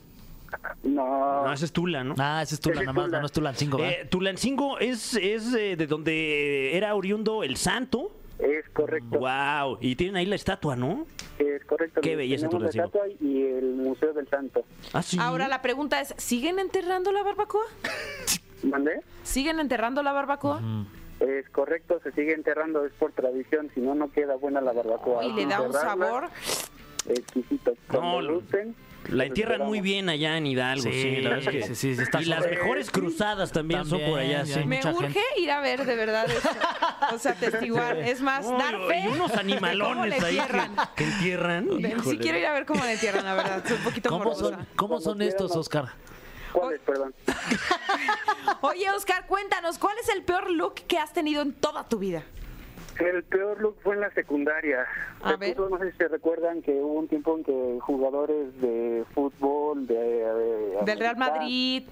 [0.83, 1.45] No.
[1.45, 2.15] No, ese es Tula, ¿no?
[2.17, 3.19] Ah, ese es Tula Ese nada más, Tula.
[3.19, 3.79] no es Tulancingo.
[3.79, 8.11] Eh, Tulancingo es, es eh, de donde era oriundo el santo.
[8.39, 9.19] Es correcto.
[9.19, 9.77] Wow.
[9.81, 11.05] Y tienen ahí la estatua, ¿no?
[11.37, 12.01] Es correcto.
[12.01, 13.05] Qué belleza, Tenemos la Tulancingo.
[13.05, 14.65] estatua y el Museo del Santo.
[14.93, 15.17] Ah, sí.
[15.19, 17.65] Ahora la pregunta es, ¿siguen enterrando la barbacoa?
[18.63, 19.01] ¿Mande?
[19.23, 20.59] ¿Siguen enterrando la barbacoa?
[21.19, 25.23] Es correcto, se sigue enterrando, es por tradición, si no, no queda buena la barbacoa.
[25.23, 26.29] Y le da un sabor.
[27.07, 27.73] Exquisito.
[27.89, 28.75] Cuando lo- gusten,
[29.09, 31.95] La entierran muy bien allá en Hidalgo, sí, Sí, la verdad es que sí, sí,
[31.95, 34.59] sí, está Y las mejores cruzadas también, son por allá, sí.
[34.65, 35.41] Me mucha urge gente.
[35.41, 36.29] ir a ver, de verdad.
[36.29, 36.49] eso.
[37.13, 37.97] O sea, testiguar.
[37.97, 38.99] Es más, Uy, dar fe.
[39.01, 40.75] y unos animalones ahí que, entierran.
[40.95, 41.67] que entierran.
[42.03, 43.63] Sí quiero ir a ver cómo le entierran, la verdad.
[43.67, 44.49] Soy un poquito ¿Cómo morbosa.
[44.55, 45.89] son, cómo son estos, Oscar?
[46.53, 47.13] ¿Cuáles, perdón?
[48.61, 52.23] Oye, Oscar, cuéntanos, ¿cuál es el peor look que has tenido en toda tu vida?
[53.01, 54.85] El peor look fue en la secundaria.
[55.21, 55.55] A ver.
[55.55, 59.87] puso, no sé si se recuerdan que hubo un tiempo en que jugadores de fútbol,
[59.87, 59.95] de...
[59.95, 61.83] de- Del Real Madrid.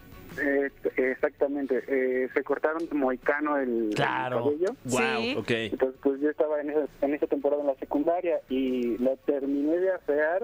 [0.41, 1.83] eh, exactamente.
[1.87, 4.43] eh, se cortaron moicano el, el Claro.
[4.45, 4.75] cabello.
[4.85, 5.35] Wow, Sí.
[5.37, 5.49] ok.
[5.73, 9.77] Entonces, pues yo estaba en esa, en esa temporada en la secundaria y la terminé
[9.77, 10.43] de afear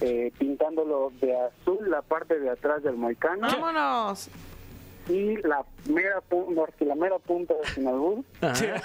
[0.00, 4.28] eh, pintándolo de azul la parte de atrás del moicano Vámonos.
[5.08, 6.22] Y la mera,
[6.80, 8.24] la mera punta de sin albur.
[8.42, 8.82] Eh,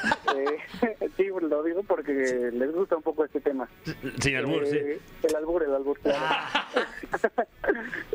[1.18, 2.12] sí, lo digo porque
[2.54, 3.68] les gusta un poco este tema.
[4.20, 4.78] Sin albur, sí.
[4.78, 6.20] Eh, El albur, el albur, claro.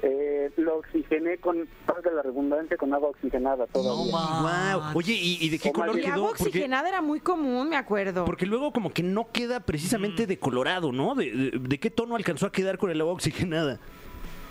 [0.03, 4.13] Eh, lo oxigené con, valga la redundancia, con agua oxigenada todavía.
[4.13, 4.99] Wow.
[4.99, 6.13] Oye, ¿y, y de qué O color quedó?
[6.15, 8.25] agua Porque, oxigenada era muy común, me acuerdo.
[8.25, 11.15] porque luego como que no queda precisamente de colorado, ¿no?
[11.15, 13.79] De, de- de qué tono alcanzó a quedar con el agua oxigenada?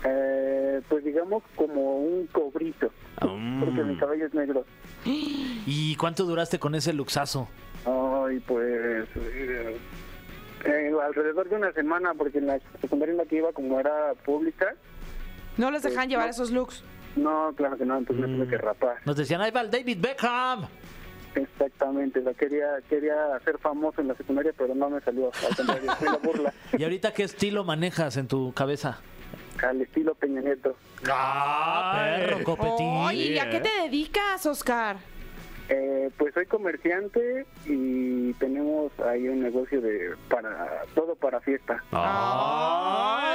[0.04, 0.53] Eh,
[0.88, 2.90] pues digamos como un cobrito,
[3.22, 3.60] Mm.
[3.64, 4.64] porque mi cabello es negro.
[5.04, 7.48] ¿Y cuánto duraste con ese luxazo?
[7.86, 9.76] Ay, pues eh,
[10.64, 14.14] eh, alrededor de una semana, porque en la secundaria en la que iba, como era
[14.24, 14.74] pública,
[15.56, 16.30] No les dejan Pues, llevar no.
[16.32, 16.82] esos looks.
[17.16, 18.96] no, claro que no, entonces me tuve que rapar.
[19.04, 20.66] Nos decían, ahí va el David Beckham.
[21.34, 25.30] Exactamente, la quería quería ser famoso en la secundaria, pero no me salió.
[25.48, 29.00] Al contrario, fue la burla, ¿Y ahorita qué estilo manejas en tu cabeza?
[29.62, 30.76] Al estilo Peña Nieto.
[31.10, 32.86] Ah, perro, copetín.
[32.88, 34.96] Oye, ¿y a qué te dedicas, Oscar?
[35.68, 41.82] Eh, pues soy comerciante y tenemos ahí un negocio de para todo para fiesta.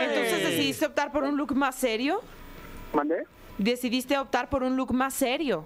[0.04, 2.22] Entonces decidiste optar por un look más serio.
[2.94, 3.24] ¿Mandé?
[3.58, 5.66] Decidiste optar por un look más serio,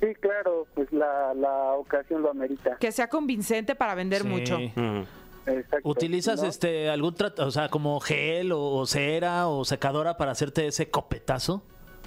[0.00, 2.76] Sí, claro, pues la, la ocasión lo amerita.
[2.80, 4.28] que sea convincente para vender Sí.
[4.28, 4.58] mucho.
[4.74, 5.02] Mm.
[5.46, 5.88] Exacto.
[5.88, 6.48] ¿Utilizas ¿no?
[6.48, 10.90] este algún trato, o sea, como gel o, o cera o secadora para hacerte ese
[10.90, 11.62] copetazo?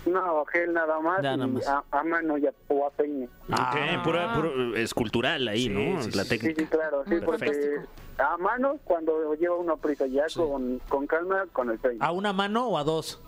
[0.06, 1.68] No, gel nada más, Ya, nada más.
[1.68, 3.28] A, a mano y a, o a peine.
[3.52, 6.02] Ok, pura, pura- escultural ahí, ¿no?
[6.02, 6.62] sí, la sí, Sí, técnica.
[6.62, 7.78] sí, claro, sí, Muy porque
[8.20, 11.98] a mano cuando lleva una prisa ya con, con calma con el peine.
[12.02, 13.20] ¿A una mano o a dos?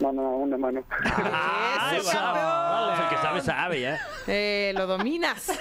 [0.00, 0.80] No, no, una mano.
[1.04, 3.02] ¡Eso, Pues campeón!
[3.02, 3.98] el que sabe, sabe, ya.
[4.26, 5.58] Eh, lo dominas.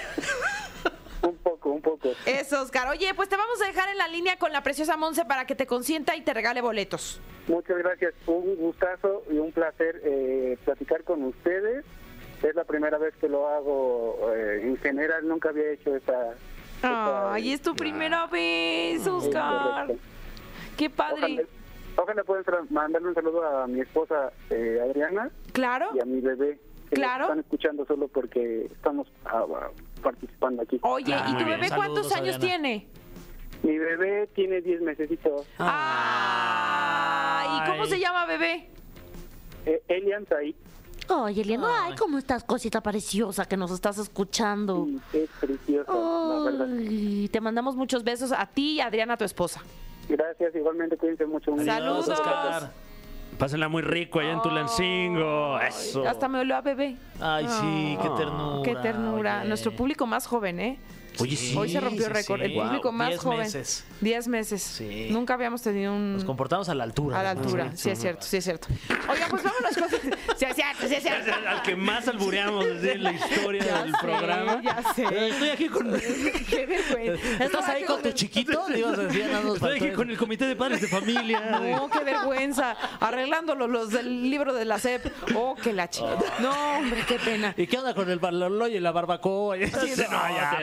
[1.66, 2.10] Poco, un poco.
[2.26, 2.88] Eso, Oscar.
[2.90, 5.56] Oye, pues te vamos a dejar en la línea con la preciosa Monse para que
[5.56, 7.20] te consienta y te regale boletos.
[7.48, 11.86] Muchas gracias, un gustazo y un placer eh, platicar con ustedes.
[12.44, 16.34] Es la primera vez que lo hago eh, en general, nunca había hecho esa...
[16.80, 19.88] esa- Ay, es tu primera vez, es Oscar.
[20.78, 21.48] Qué Ojalá, padre.
[21.96, 25.90] ojalá puedan tra- mandarle un saludo a mi esposa eh, Adriana Claro.
[25.96, 26.60] y a mi bebé.
[26.90, 27.24] Que Claro.
[27.26, 29.70] Están escuchando solo porque estamos ah, ah,
[30.04, 30.80] participando aquí.
[30.84, 32.40] Oye, Ah, ¿y tu bebé cuántos Saludos, años Adriana.
[32.62, 32.88] tiene?
[33.64, 35.48] Mi bebé tiene 10 mesecitos.
[35.58, 37.90] Ah, ¿y cómo Ay.
[37.90, 38.70] se llama bebé?
[39.66, 40.56] Eh, Elian Said,
[41.08, 44.88] Oye, Eliano, ay, ¿cómo estás, cosita preciosa que nos estás escuchando?
[44.88, 46.68] y es preciosa, la verdad.
[47.32, 49.62] Te mandamos muchos besos a ti y a Adriana, tu esposa.
[50.10, 51.52] Gracias, igualmente cuídense mucho.
[51.52, 52.10] Un- Saludos.
[52.10, 52.72] Oscar.
[53.38, 55.60] Pásenla muy rico allá en Tulancingo.
[55.60, 56.08] Eso.
[56.08, 56.96] Hasta me olió a bebé.
[57.20, 58.64] Ay, sí, qué ternura.
[58.64, 59.40] Qué ternura.
[59.40, 59.48] oye.
[59.50, 60.80] Nuestro público más joven, ¿eh?
[61.20, 61.56] Oye, sí.
[61.58, 62.40] Hoy se rompió sí, récord.
[62.40, 62.46] sí.
[62.46, 63.40] El público Wow, más 10 joven.
[63.40, 63.84] meses.
[64.02, 64.62] 10 meses.
[64.62, 65.08] Sí.
[65.12, 66.14] Nunca habíamos tenido un...
[66.14, 67.20] Nos comportamos a la altura.
[67.20, 67.72] a la altura.
[67.76, 68.68] Sí, es cierto, sí, es cierto.
[69.10, 69.90] Oiga, pues vámonos con...
[70.38, 71.32] Sí, es cierto, sí, es cierto.
[71.48, 74.62] Al que más albureamos desde la historia Ya del sé, programa.
[74.62, 75.30] ya sé.
[75.30, 75.94] Estoy aquí con,
[76.50, 77.44] Qué vergüenza.
[77.46, 78.66] ¿Estás ahí con tu chiquito?
[78.68, 81.40] Estoy aquí con el comité de padres de familia.
[81.62, 82.76] No, qué vergüenza.
[83.00, 85.06] Arreglándolo los del libro de la SEP.
[85.36, 86.18] Oh, qué la chica.
[86.40, 87.54] No, hombre, qué pena.
[87.58, 89.56] ¿Y qué onda con el balolo y la barbacoa?
[89.58, 90.58] no, ya,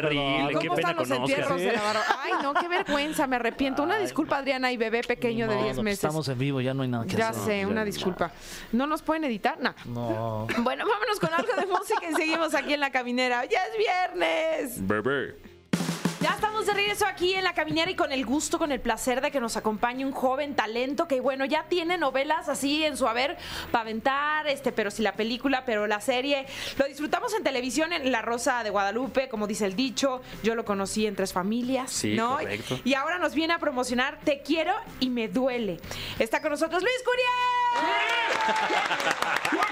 [0.49, 1.39] ¿Cómo qué pena están los con Oscar.
[1.41, 1.71] entierros de?
[2.23, 3.83] Ay, no, qué vergüenza, me arrepiento.
[3.83, 5.99] Una disculpa, Adriana y bebé pequeño de 10 meses.
[6.05, 7.43] Estamos en vivo, ya no hay nada que Ya hacer.
[7.63, 8.31] sé, una disculpa.
[8.73, 9.59] ¿No nos pueden editar?
[9.61, 9.75] No.
[9.87, 10.47] No.
[10.63, 13.45] Bueno, vámonos con algo de música y seguimos aquí en la caminera.
[13.45, 14.87] ¡Ya es viernes!
[14.87, 15.52] Bebé.
[16.23, 19.21] Ya estamos de regreso aquí en la caminera y con el gusto, con el placer
[19.21, 23.09] de que nos acompañe un joven talento que, bueno, ya tiene novelas así en su
[23.09, 23.37] haber
[23.73, 26.47] para aventar, este, pero si la película, pero la serie.
[26.79, 30.23] Lo disfrutamos en televisión en La Rosa de Guadalupe, como dice el dicho.
[30.43, 32.37] Yo lo conocí en Tres Familias, Sí, ¿no?
[32.39, 32.79] correcto.
[32.85, 35.79] Y ahora nos viene a promocionar Te quiero y me duele.
[36.19, 37.29] Está con nosotros Luis Curiel.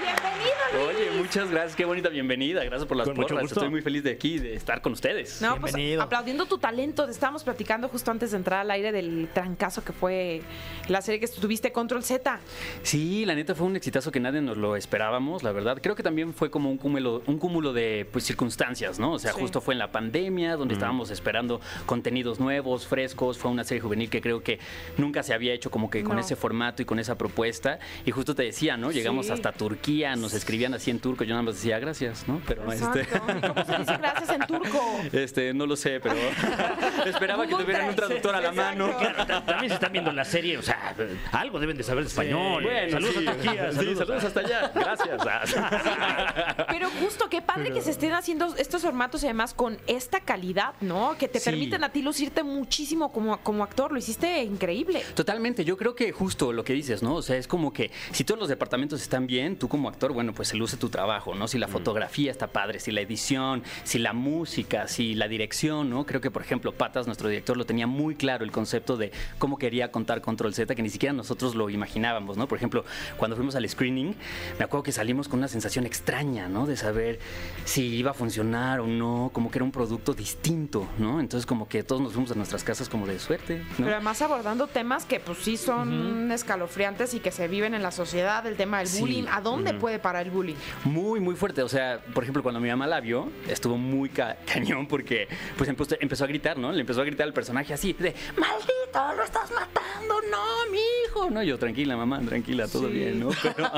[0.01, 0.97] Bienvenido, Luis.
[0.97, 2.63] Oye, muchas gracias, qué bonita bienvenida.
[2.63, 3.43] Gracias por las Con mucho porras.
[3.43, 3.59] gusto.
[3.59, 5.41] Estoy muy feliz de aquí, de estar con ustedes.
[5.41, 6.01] No, pues Bienvenido.
[6.45, 7.05] Tu talento.
[7.05, 10.41] Te estábamos platicando justo antes de entrar al aire del trancazo que fue
[10.87, 12.39] la serie que tuviste, Control Z.
[12.83, 15.77] Sí, la neta fue un exitazo que nadie nos lo esperábamos, la verdad.
[15.81, 19.13] Creo que también fue como un cúmulo, un cúmulo de pues, circunstancias, ¿no?
[19.13, 19.39] O sea, Sí.
[19.39, 23.37] justo fue en la pandemia, donde estábamos esperando contenidos nuevos, frescos.
[23.37, 24.59] Fue una serie juvenil que creo que
[24.97, 26.21] nunca se había hecho como que con No.
[26.21, 27.79] ese formato y con esa propuesta.
[28.05, 28.91] Y justo te decía, ¿no?
[28.91, 29.31] Llegamos Sí.
[29.31, 31.23] hasta Turquía, nos escribían así en turco.
[31.23, 32.41] Yo nada más decía gracias, ¿no?
[32.47, 32.99] Pero Exacto.
[32.99, 33.17] este.
[33.17, 34.79] ¿Y ¿Cómo se dice gracias en turco?
[35.13, 36.15] Este, no lo sé, pero
[37.05, 38.97] Esperaba que tuvieran un traductor a la mano.
[38.97, 40.77] Claro, también se están viendo la serie, o sea,
[41.31, 42.63] algo deben de saber de español.
[42.63, 43.27] Bueno, saludos sí.
[43.27, 43.97] a Turquía, Sí, saludos.
[43.99, 44.71] saludos hasta allá.
[44.73, 45.21] Gracias.
[46.69, 50.73] Pero justo, qué padre que se estén haciendo estos formatos y además con esta calidad,
[50.81, 51.15] ¿no?
[51.17, 51.45] Que te Sí.
[51.49, 53.91] permiten a ti lucirte muchísimo como, como actor.
[53.91, 55.03] Lo hiciste increíble.
[55.15, 57.15] Totalmente, yo creo que justo lo que dices, ¿no?
[57.15, 60.33] O sea, es como que si todos los departamentos están bien, tú como actor, bueno,
[60.33, 61.47] pues se luce tu trabajo, ¿no?
[61.47, 66.05] Si la fotografía está padre, si la edición, si la música, si la dirección, ¿no?
[66.05, 69.57] Creo que, por ejemplo, Patas, nuestro director, lo tenía muy claro el concepto de cómo
[69.57, 72.47] quería contar Control Z, que ni siquiera nosotros lo imaginábamos, ¿no?
[72.47, 72.83] Por ejemplo,
[73.17, 74.15] cuando fuimos al screening,
[74.57, 76.65] me acuerdo que salimos con una sensación extraña, ¿no?
[76.65, 77.19] De saber
[77.65, 81.19] si iba a funcionar o no, como que era un producto distinto, ¿no?
[81.19, 83.85] Entonces, como que todos nos fuimos a nuestras casas como de suerte, ¿no?
[83.85, 87.91] Pero además abordando temas que pues sí son escalofriantes y que se viven en la
[87.91, 88.99] sociedad, el tema del Sí.
[88.99, 89.23] bullying.
[89.31, 90.55] ¿A dónde puede parar el bullying?
[90.83, 91.63] Muy, muy fuerte.
[91.63, 95.69] O sea, por ejemplo, cuando mi mamá la vio, estuvo muy ca- cañón porque pues
[95.69, 96.71] empezó, empezó a gritar, ¿no?
[96.71, 100.15] Le empezó a gritar al personaje así, de ¡Maldito, lo estás matando!
[100.29, 101.29] ¡No, mi hijo!
[101.29, 103.29] No, yo, tranquila, mamá, tranquila, todo bien, ¿no?
[103.43, 103.69] Pero,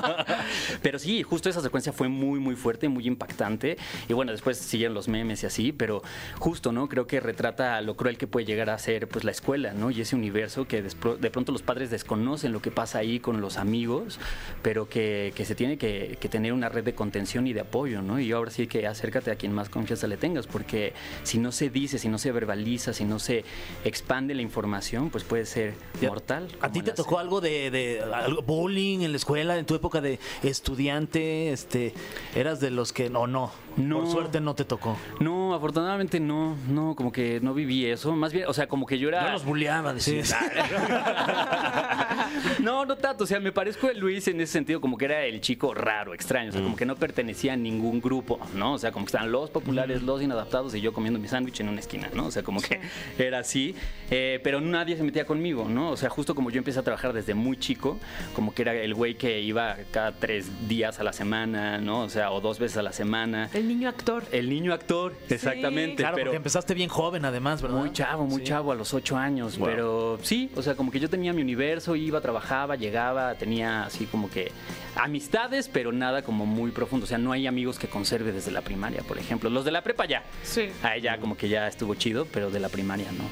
[0.82, 3.78] pero sí, justo esa secuencia fue muy, muy fuerte, muy impactante.
[4.08, 6.02] Y bueno, después siguieron los memes y así, pero
[6.40, 6.88] justo, ¿no?
[6.90, 9.90] Creo que retrata lo cruel que puede llegar a ser pues la escuela, ¿no?
[9.92, 13.58] Y ese universo que de pronto los padres desconocen lo que pasa ahí con los
[13.58, 14.20] amigos,
[14.62, 18.02] pero que, que se tiene que, que tener una red de contención y de apoyo,
[18.02, 18.20] ¿no?
[18.20, 21.70] Y ahora sí que acércate a quien más confianza le tengas, porque si no se
[21.70, 23.44] dice, si no se verbaliza, si no se
[23.86, 26.10] expande la información, pues puede ser Ya.
[26.10, 26.48] mortal.
[26.62, 30.02] ¿A ti te tocó algo de, de algo- bullying en la escuela, en tu época
[30.02, 31.52] de estudiante?
[31.52, 31.94] Este,
[32.36, 33.52] ¿Eras de los que no, no?
[33.78, 34.02] No.
[34.02, 34.98] Por suerte no te tocó.
[35.20, 38.16] No, afortunadamente no, no, como que no viví eso.
[38.16, 39.26] Más bien, o sea, como que yo era.
[39.26, 40.24] Yo los bulleaba, decía.
[42.60, 43.24] no, no tanto.
[43.24, 46.14] O sea, me parezco a Luis en ese sentido, como que era el chico raro,
[46.14, 46.50] extraño.
[46.50, 48.74] O sea, como que no pertenecía a ningún grupo, ¿no?
[48.74, 51.70] O sea, como que estaban los populares, los inadaptados y yo comiendo mi sándwich en
[51.70, 52.28] una esquina, ¿no?
[52.28, 52.80] O sea, como que
[53.18, 53.76] era así.
[54.12, 55.92] Eh, pero nadie se metía conmigo, ¿no?
[55.92, 57.98] O sea, justo como yo empecé a trabajar desde muy chico,
[58.36, 62.02] como que era el güey que iba cada tres días a la semana, ¿no?
[62.02, 63.50] O sea, o dos veces a la semana.
[63.54, 64.24] El niño actor.
[64.32, 65.98] El niño actor, exactamente.
[65.98, 67.78] Claro, pero porque empezaste bien joven además, ¿verdad?
[67.78, 68.48] muy chavo, muy Sí.
[68.48, 69.58] chavo, a los ocho años.
[69.58, 69.68] Wow.
[69.68, 74.06] Pero sí, o sea, como que yo tenía mi universo, iba, trabajaba, llegaba, tenía así
[74.06, 74.52] como que
[74.96, 77.06] amistades, pero nada como muy profundo.
[77.06, 79.50] O sea, no hay amigos que conserve desde la primaria, por ejemplo.
[79.50, 80.24] Los de la prepa ya.
[80.44, 80.70] Sí.
[80.84, 83.24] A ella como que ya estuvo chido, pero de la primaria no.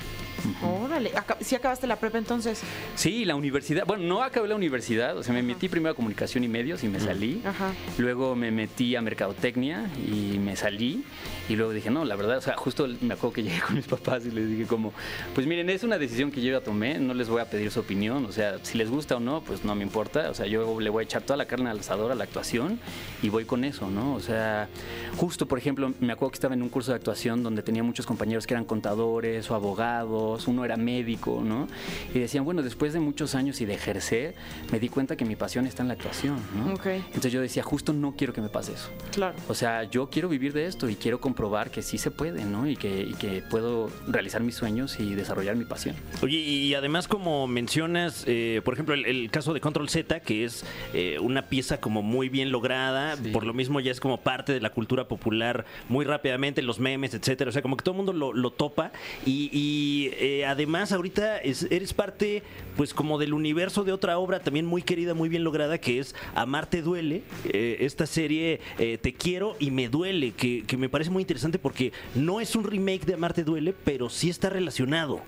[0.64, 1.12] Órale.
[1.42, 2.62] ¿Sí acabaste la prepa entonces?
[2.96, 3.86] Sí, la universidad.
[3.86, 5.18] Bueno, no acabé la universidad.
[5.18, 7.42] O sea, me metí primero a comunicación y medios y me salí.
[7.46, 7.74] Ajá.
[7.98, 11.04] Luego me metí a mercadotecnia y me salí.
[11.52, 13.86] Y luego dije, no, la verdad, o sea, justo me acuerdo que llegué con mis
[13.86, 14.94] papás y les dije como,
[15.36, 17.82] pues miren, es una decisión que yo ya tomé, no les voy a pedir su
[17.82, 20.80] opinión, o sea, si les gusta o no, pues no me importa, o sea, yo
[20.80, 22.80] le voy a echar toda la carne al asador a la actuación
[23.22, 24.14] y voy con eso, ¿no?
[24.14, 24.70] O sea,
[25.18, 28.06] justo, por ejemplo, me acuerdo que estaba en un curso de actuación donde tenía muchos
[28.06, 31.68] compañeros que eran contadores o abogados, uno era médico, ¿no?
[32.14, 34.36] Y decían, bueno, después de muchos años y de ejercer,
[34.72, 36.74] me di cuenta que mi pasión está en la actuación, ¿no?
[36.74, 36.86] Ok.
[36.88, 38.90] Entonces yo decía, justo no quiero que me pase eso.
[39.12, 39.36] Claro.
[39.48, 42.68] O sea, yo quiero vivir de esto y quiero comprobar que sí se puede, ¿no?
[42.68, 45.96] Y que, y que puedo realizar mis sueños y desarrollar mi pasión.
[46.22, 50.46] Oye, y además como mencionas, eh, por ejemplo, el, el caso de Control Z, que
[50.46, 54.54] es eh, una pieza como muy bien lograda, por lo mismo ya es como parte
[54.54, 57.98] de la cultura popular muy rápidamente, los memes, etcétera, o sea, como que todo el
[57.98, 58.92] mundo lo, lo topa
[59.26, 62.44] y, y, eh, además ahorita es- eres parte,
[62.78, 66.16] pues como del universo de otra obra también muy querida, muy bien lograda, que es
[66.36, 71.10] Amarte Duele, eh, esta serie eh, Te Quiero y Me Duele, que, que me parece
[71.12, 75.22] muy interesante porque no es un remake de Amarte Duele, pero sí está relacionado.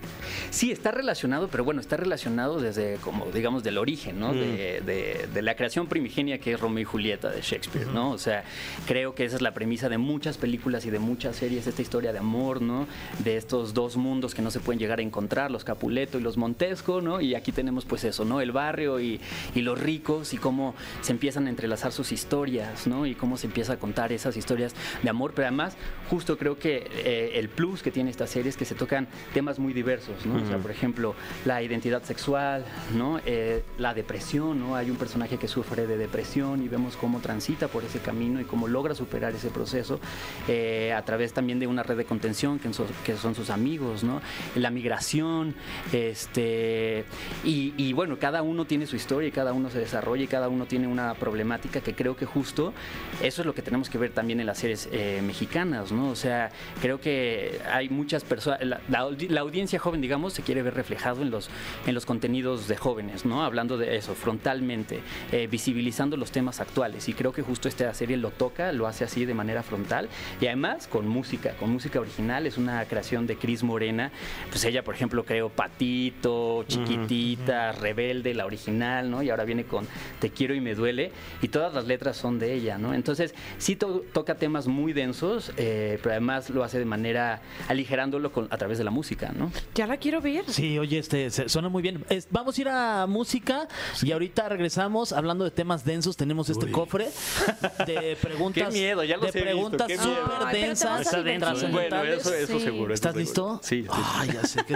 [0.52, 4.34] Sí, está relacionado, pero bueno, está relacionado desde, como digamos, del origen, ¿no?
[4.34, 8.12] De, de- de la creación primigenia que es Romeo y Julieta de Shakespeare, ¿no?
[8.12, 8.44] O sea,
[8.88, 12.12] creo que esa es la premisa de muchas películas y de muchas series, esta historia
[12.14, 12.88] de amor, ¿no?
[13.24, 16.38] De estos dos mundos que no se pueden llegar a encontrar, los Capuleto y los
[16.38, 17.22] Montesco, ¿no?
[17.22, 18.42] Y aquí tenemos pues eso, ¿no?
[18.42, 19.20] El barrio y,
[19.56, 23.06] y los ricos y cómo se empiezan a entrelazar sus historias, ¿no?
[23.06, 25.76] Y cómo se empieza a contar esas historias de amor, pero además
[26.10, 29.60] justo creo que eh, el plus que tiene esta serie es que se tocan temas
[29.60, 30.42] muy diversos, ¿no?
[30.42, 33.20] O sea, por ejemplo, la identidad sexual, ¿no?
[33.26, 34.76] Eh, la depresión, ¿no?
[34.76, 38.46] Hay un personaje que sufre de depresión y vemos cómo transita por ese camino y
[38.46, 40.00] cómo logra superar ese proceso
[40.48, 44.04] eh, a través también de una red de contención que son, que son sus amigos,
[44.04, 44.22] ¿no?
[44.56, 45.54] El la migración,
[45.92, 47.06] este,
[47.44, 50.66] y, bueno, cada uno tiene su historia y cada uno se desarrolla y cada uno
[50.66, 52.74] tiene una problemática que creo que justo
[53.22, 56.10] eso es lo que tenemos que ver también en las series eh, mexicanas, ¿no?
[56.10, 56.50] O sea,
[56.82, 61.50] creo que hay muchas personas, la audiencia joven, digamos, se quiere ver reflejado en los,
[61.86, 63.44] en los contenidos de jóvenes, ¿no?
[63.44, 67.10] Hablando de eso, frontalmente, eh, visibilizando los temas actuales.
[67.10, 70.48] Y creo que justo esta serie lo toca, lo hace así de manera frontal y
[70.48, 72.48] además con música, con música original.
[72.48, 74.12] Es una creación de Cris Morena.
[74.54, 79.24] Pues ella, por ejemplo, creó Patito, Chiquitita, Rebelde, la original, ¿no?
[79.24, 79.88] Y ahora viene con
[80.20, 81.12] Te quiero y me duele.
[81.42, 82.94] Y todas las letras son de ella, ¿no?
[82.94, 88.32] Entonces, sí to- toca temas muy densos, eh, pero además lo hace de manera aligerándolo
[88.32, 89.52] con- a través de la música, ¿no?
[89.74, 90.44] Ya la quiero ver.
[90.48, 92.06] Sí, oye, este se- suena muy bien.
[92.10, 93.68] Es- vamos a ir a música
[94.04, 96.16] y ahorita regresamos hablando de temas densos.
[96.16, 97.08] Tenemos este cofre
[97.88, 98.68] de preguntas.
[98.68, 101.70] Qué miedo, ya de preguntas súper densas, denso, ¿eh?
[101.72, 102.64] Bueno, eso- eso Sí.
[102.66, 103.60] seguro, ¿Estás listo?
[103.64, 104.30] Sí, Ay,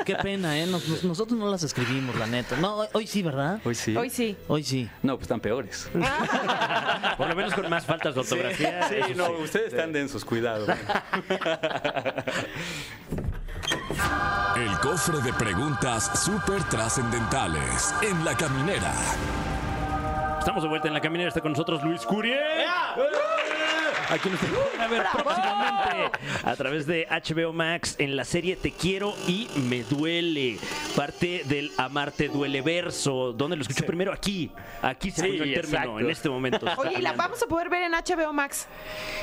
[0.06, 0.66] Qué, pena, ¿eh?
[0.66, 2.56] Nos- nos- nosotros no las escribimos, la neta.
[2.58, 3.60] No, hoy, hoy sí, ¿verdad?
[3.64, 3.96] Hoy sí.
[3.96, 4.38] Hoy sí.
[4.48, 4.90] Hoy sí.
[5.04, 5.90] No, pues están peores.
[7.18, 8.80] Por lo menos con más faltas de ortografía.
[8.90, 9.44] eso sí.
[9.44, 10.66] ustedes están densos, cuidado.
[14.56, 18.94] El cofre de preguntas súper trascendentales en la caminera.
[20.40, 21.28] Estamos de vuelta en la caminera.
[21.30, 22.40] Está con nosotros Luis Curiel.
[24.10, 26.12] Aquí nos pueden a ver próximamente
[26.44, 30.58] a través de HBO Max en la serie Te quiero y me duele.
[30.96, 33.34] Parte del Amarte duele verso.
[33.34, 34.14] ¿Dónde lo escuchó primero?
[34.14, 34.50] Aquí.
[34.82, 36.00] Aquí se Sí, escuchó el término exacto.
[36.00, 36.66] en este momento.
[36.78, 38.68] Oye, ¿y la vamos a poder ver en HBO Max?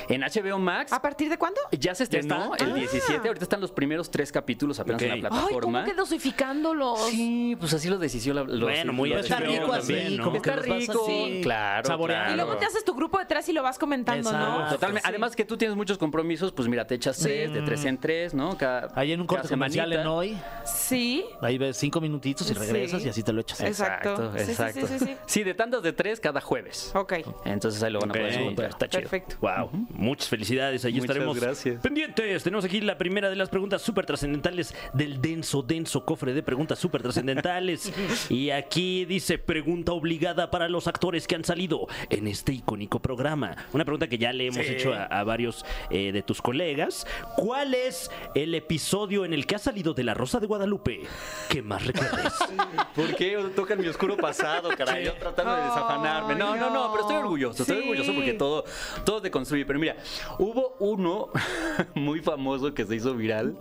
[0.09, 1.61] En HBO Max ¿A partir de cuándo?
[1.73, 2.75] ya se estrenó el Ah.
[2.75, 3.27] 17.
[3.29, 5.13] Ahorita están los primeros tres capítulos apenas en Ok.
[5.13, 5.61] la Ay, plataforma.
[5.61, 7.09] ¿cómo que dosificándolos?
[7.09, 8.43] Sí, pues así lo decidió la.
[8.45, 10.25] los- Bueno, muy los- Está rico así, ¿no?
[10.25, 12.33] como que Está rico, así claro, saboreando.
[12.33, 14.74] Y luego te haces tu grupo detrás y lo vas comentando, ¿no?
[14.75, 14.81] Exacto.
[14.87, 15.09] Totalmente.
[15.09, 18.35] Además que tú tienes muchos compromisos, pues mira, te echas tres, de tres en tres,
[18.35, 18.57] ¿no?
[18.57, 21.25] Cada, Ahí en un corte comercial en hoy, Sí.
[21.41, 23.07] ahí ves cinco minutitos y regresas Sí.
[23.07, 23.61] y así te lo echas.
[23.61, 24.33] Exacto.
[24.37, 24.87] Sí, sí, exacto.
[24.87, 25.43] sí, sí, sí.
[25.45, 26.91] de tandas de tres cada jueves.
[26.95, 27.15] Ok.
[27.45, 28.71] Entonces ahí lo van a poder encontrar.
[28.71, 29.03] Está chido.
[29.03, 29.37] Perfecto.
[29.41, 30.85] Wow, muchas felicidades.
[30.85, 31.81] Ahí Muchas estaremos gracias.
[31.81, 32.43] pendientes.
[32.43, 36.79] Tenemos aquí la primera de las preguntas súper trascendentales del denso, denso cofre de preguntas
[36.79, 37.93] súper trascendentales.
[38.31, 43.57] y aquí dice: Pregunta obligada para los actores que han salido en este icónico programa.
[43.73, 47.07] Una pregunta que ya le hemos hecho a, a varios eh, de tus colegas.
[47.37, 51.01] ¿Cuál es el episodio en el que ha salido de La Rosa de Guadalupe
[51.49, 52.33] que más recuerdes?
[52.95, 55.05] ¿Por qué tocan mi oscuro pasado, caray?
[55.07, 56.35] Yo tratando de desafanarme.
[56.35, 57.83] No, no, no, pero estoy orgulloso, estoy Sí.
[57.83, 58.65] orgulloso porque todo,
[59.05, 59.65] todo te construye.
[59.67, 59.97] Pero mira,
[60.39, 61.29] hubo uno
[61.95, 63.57] muy famoso que se hizo viral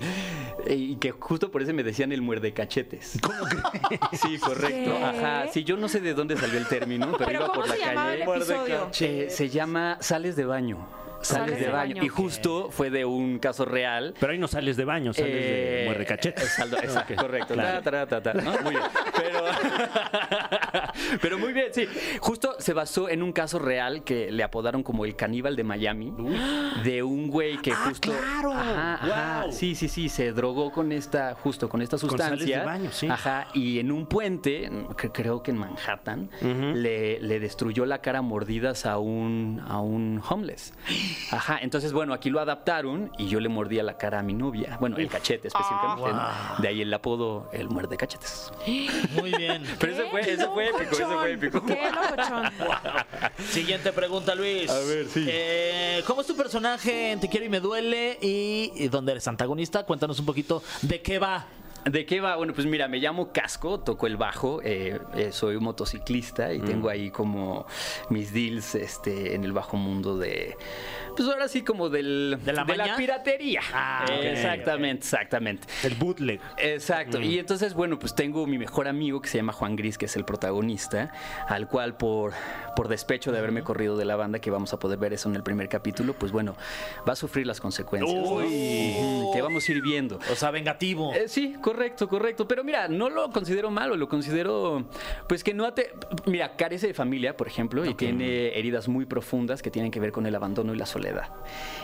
[0.68, 3.18] eh, y que justo por eso me decían el muerde cachetes.
[3.22, 4.22] ¿Cómo crees?
[4.22, 4.92] Sí, correcto.
[4.98, 5.04] ¿Qué?
[5.04, 5.48] Ajá.
[5.52, 7.76] Sí, yo no sé de dónde salió el término, pero, ¿Pero iba cómo por la
[7.94, 8.24] calle.
[8.24, 8.90] el episodio?
[9.02, 10.88] Eh, se llama Sales de baño.
[11.24, 12.04] Sales, de, baño.
[12.04, 14.14] Y justo fue de un caso real.
[14.20, 16.50] Pero ahí no sales de baño, sales de Eh, muerde cachetes.
[16.58, 17.54] saldo- exacto, correcto.
[17.54, 17.82] Claro.
[17.82, 18.52] Ta, ta, ta, ta, ¿no?
[18.62, 18.84] Muy bien.
[19.16, 19.40] Pero,
[21.22, 21.88] pero muy bien, sí.
[22.20, 26.14] Justo se basó en un caso real que le apodaron como el caníbal de Miami,
[26.84, 28.12] de un güey que justo.
[28.12, 28.52] claro.
[28.54, 29.42] Ajá, ajá.
[29.44, 29.52] Wow.
[29.54, 30.10] Sí, sí, sí.
[30.10, 32.38] Se drogó con esta, justo con esta Con sustancia.
[32.38, 33.08] sales de baño, sí.
[33.08, 33.48] Ajá.
[33.54, 38.22] Y en un puente, que creo que en Manhattan, le, le destruyó la cara a
[38.22, 40.74] mordidas a un, a un homeless.
[41.32, 41.60] Ajá.
[41.62, 44.78] Entonces, bueno, aquí lo adaptaron y yo le mordía la cara a mi novia.
[44.80, 46.12] Bueno, el cachete específicamente.
[46.12, 46.62] ¿no?
[46.62, 48.52] De ahí el apodo, el muerde cachetes.
[49.16, 49.64] Muy bien.
[49.80, 51.66] Pero ese fue, ese fue épico, ese fue épico.
[51.66, 52.52] Qué locochón.
[53.50, 54.70] Siguiente pregunta, Luis.
[54.70, 55.26] A ver, sí.
[55.28, 58.18] Eh, ¿Cómo es tu personaje en Te quiero y me duele?
[58.22, 59.84] Y, y dónde eres antagonista?
[59.84, 61.46] Cuéntanos un poquito de qué va.
[61.86, 62.38] ¿De qué va?
[62.38, 66.60] Bueno, pues mira, me llamo Casco, toco el bajo, eh, eh, soy un motociclista y
[66.60, 67.66] tengo ahí como
[68.10, 70.56] mis deals este, en el bajo mundo de,
[71.16, 72.66] pues ahora sí como del, ¿De la
[72.96, 73.62] piratería.
[73.74, 75.68] Ah, ok, exactamente, exactamente.
[75.84, 76.40] El bootleg.
[76.58, 77.22] Exacto.
[77.22, 80.16] Y entonces, bueno, pues tengo mi mejor amigo que se llama Juan Gris, que es
[80.16, 81.12] el protagonista,
[81.48, 82.34] al cual por,
[82.76, 85.36] por despecho de haberme corrido de la banda, que vamos a poder ver eso en
[85.36, 86.56] el primer capítulo, pues bueno,
[87.08, 88.14] va a sufrir las consecuencias.
[88.24, 88.36] ¿no?
[88.38, 90.20] Ujú, Que vamos a ir viendo.
[90.32, 91.14] O sea, vengativo.
[91.14, 92.48] Eh, sí, correcto, correcto.
[92.48, 94.86] Pero mira, no lo considero malo, lo considero,
[95.28, 95.94] pues que no ate...
[96.26, 100.12] Mira, carece de familia, por ejemplo, y tiene heridas muy profundas que tienen que ver
[100.12, 101.30] con el abandono y la soledad.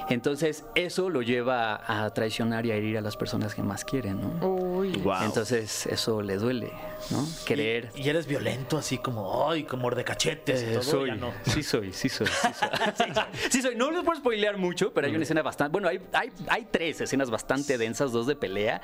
[0.10, 4.20] Entonces, eso lo lleva a traicionar y a herir a las personas que más quieren,
[4.22, 4.48] ¿no?
[4.48, 4.92] Uy.
[4.98, 5.24] Wow.
[5.24, 6.72] Entonces, eso le duele,
[7.12, 7.26] ¿no?
[7.46, 7.90] Querer...
[7.96, 10.84] Y eres violento, así como, ay, como de cachetes y Eh, todo.
[10.84, 11.32] soy, ya no.
[11.46, 12.70] sí soy, sí soy, sí soy.
[13.00, 13.24] Sí soy.
[13.50, 13.76] Sí soy.
[13.76, 17.02] No les puedo spoilear mucho, pero hay una escena bastante, bueno, hay, hay, hay tres
[17.02, 18.82] escenas bastante densas, dos de pelea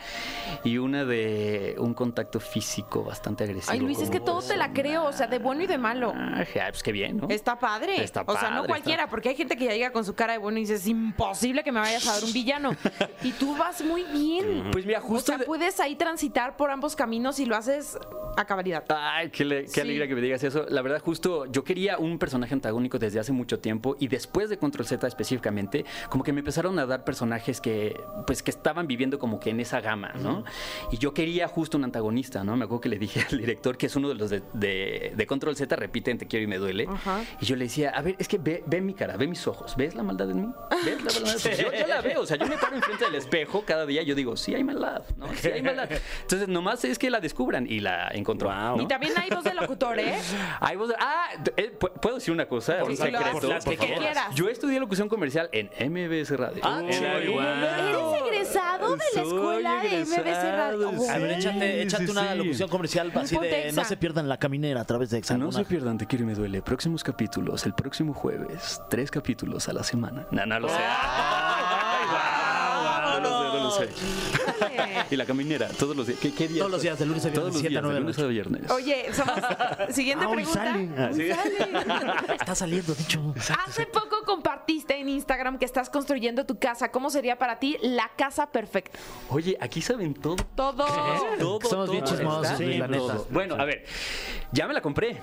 [0.64, 3.74] y una de un contacto físico bastante agresivo.
[3.74, 6.14] Ay, Luis, es que todo te la creo, o sea, de bueno y de malo.
[6.16, 7.28] Ajá, pues qué bien, ¿no?
[7.30, 8.02] Está padre.
[8.04, 10.14] Está o sea, no padre, cualquiera, está- porque hay gente que ya llega con su
[10.14, 12.72] cara de bueno y dice, es imposible que me vayas a dar un villano.
[13.24, 14.70] y tú vas muy bien.
[14.72, 17.98] Pues mira, justo O sea, de- puedes ahí transitar por ambos caminos y lo haces
[18.38, 18.84] a cabalidad.
[18.90, 19.80] Ay, qué, le- qué Sí.
[19.82, 20.66] alegría que me digas eso.
[20.70, 24.58] La verdad, justo yo quería un personaje antagónico desde hace mucho tiempo y después de
[24.58, 29.18] Control Z específicamente, como que me empezaron a dar personajes que, pues, que estaban viviendo
[29.20, 30.44] como que en esa gama, ¿no?
[30.92, 32.56] Y yo quería justo un antagonista, ¿no?
[32.56, 35.28] Me acuerdo que le dije al director, que es uno de los de, de- de
[35.28, 36.88] Control Z, repiten Te quiero y me duele.
[36.90, 37.24] Ajá.
[37.42, 39.76] Y yo le decía, a ver, es que ve, ve mi cara, ve mis ojos,
[39.76, 40.54] ¿ves la maldad en mí?
[40.86, 41.40] ¿Ves la maldad?
[41.42, 44.02] Pues yo, yo la veo, o sea, yo me paro enfrente del espejo cada día
[44.02, 45.28] y yo digo, sí hay maldad, ¿no?
[45.36, 45.90] Sí hay maldad.
[46.22, 48.50] Entonces, nomás es que la descubran y la encontró.
[48.50, 48.78] Wow.
[48.78, 48.84] ¿no?
[48.84, 50.16] Y también hay voz de locutor, ¿eh?
[50.60, 51.28] Ay, vos- ah,
[51.58, 52.80] eh, ¿pu- ¿puedo decir una cosa?
[52.80, 53.40] Por Un favor, secreto.
[53.40, 53.98] por las que Por favor.
[54.04, 54.36] quieras.
[54.36, 56.62] Yo estudié locución comercial en MBS Radio.
[56.64, 56.82] Ah.
[56.84, 60.75] ¿Eres egresado de la escuela de MBC Radio?
[60.84, 62.38] A ver, échate, échate sí, una sí.
[62.38, 63.82] locución comercial así de Exa.
[63.82, 65.38] no se pierdan la caminera a través de Exa.
[65.38, 66.62] No se pierdan, te quiero y me duele.
[66.62, 68.82] Próximos capítulos, el próximo jueves.
[68.90, 70.26] Tres capítulos a la semana.
[70.32, 70.76] No, no lo sé.
[73.14, 73.90] No lo sé, no lo sé.
[75.12, 76.20] Y la caminera, todos los días.
[76.20, 77.82] ¿Qué, qué día Todos los días, de lunes a viernes, Todos los siete a días,
[77.82, 78.72] de nueve de lunes a viernes.
[78.72, 79.36] Oye, somos...
[79.96, 80.64] Siguiente Ah, pregunta.
[80.64, 80.90] sale.
[80.98, 81.30] Ah, sí.
[81.30, 82.36] sale.
[82.36, 83.34] Está saliendo, dicho.
[83.66, 86.92] Hace poco compartiste en Instagram que estás construyendo tu casa.
[86.92, 88.98] ¿Cómo sería para ti la casa perfecta?
[89.30, 90.36] Oye, aquí saben todo.
[90.56, 90.86] Todo.
[91.40, 92.64] Todo, Somos bien todo chismosos, está.
[92.64, 93.18] Luis, la neta.
[93.30, 93.86] Bueno, a ver,
[94.52, 95.20] ya me la compré.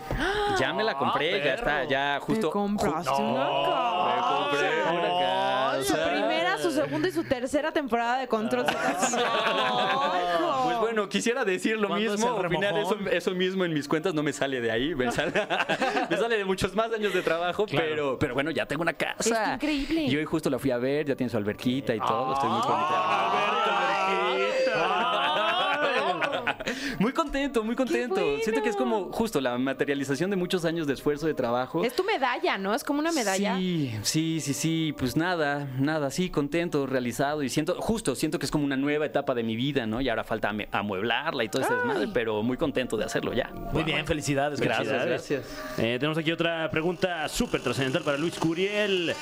[0.59, 2.49] Ya me la compré, ya está, ya justo.
[2.49, 4.35] Te compraste una Me casa.
[4.39, 5.83] compré una casa.
[5.85, 8.79] Su primera, su segunda y su tercera temporada de Control Z.
[8.79, 9.13] Pues
[10.83, 14.23] bueno, quisiera decir lo ¿Cuándo es mismo, opinar eso, eso mismo en mis cuentas, no
[14.23, 15.33] me sale de ahí, me sale,
[16.11, 19.21] me sale de muchos más años de trabajo, pero, pero bueno, ya tengo una casa.
[19.21, 20.03] Está increíble.
[20.03, 22.61] Y hoy justo la fui a ver, ya tiene su alberquita y todo, estoy muy
[22.61, 23.72] contento.
[26.99, 28.15] Muy contento, muy contento.
[28.15, 28.39] bueno.
[28.43, 31.85] Siento que es como justo la materialización de muchos años de esfuerzo, de trabajo.
[31.85, 32.75] Es tu medalla, ¿no?
[32.75, 33.57] Es como una medalla.
[33.57, 38.47] Sí, sí, sí, sí, pues nada, nada, sí, contento, realizado y siento, justo, siento que
[38.47, 40.01] es como una nueva etapa de mi vida, ¿no?
[40.01, 43.51] Y ahora falta amueblarla y todo ese desmadre, pero muy contento de hacerlo ya.
[43.73, 44.61] Muy bien, felicidades.
[44.61, 45.29] Gracias, felicidades.
[45.29, 45.79] gracias.
[45.79, 49.15] Eh, tenemos aquí otra pregunta súper trascendental para Luis Curiel.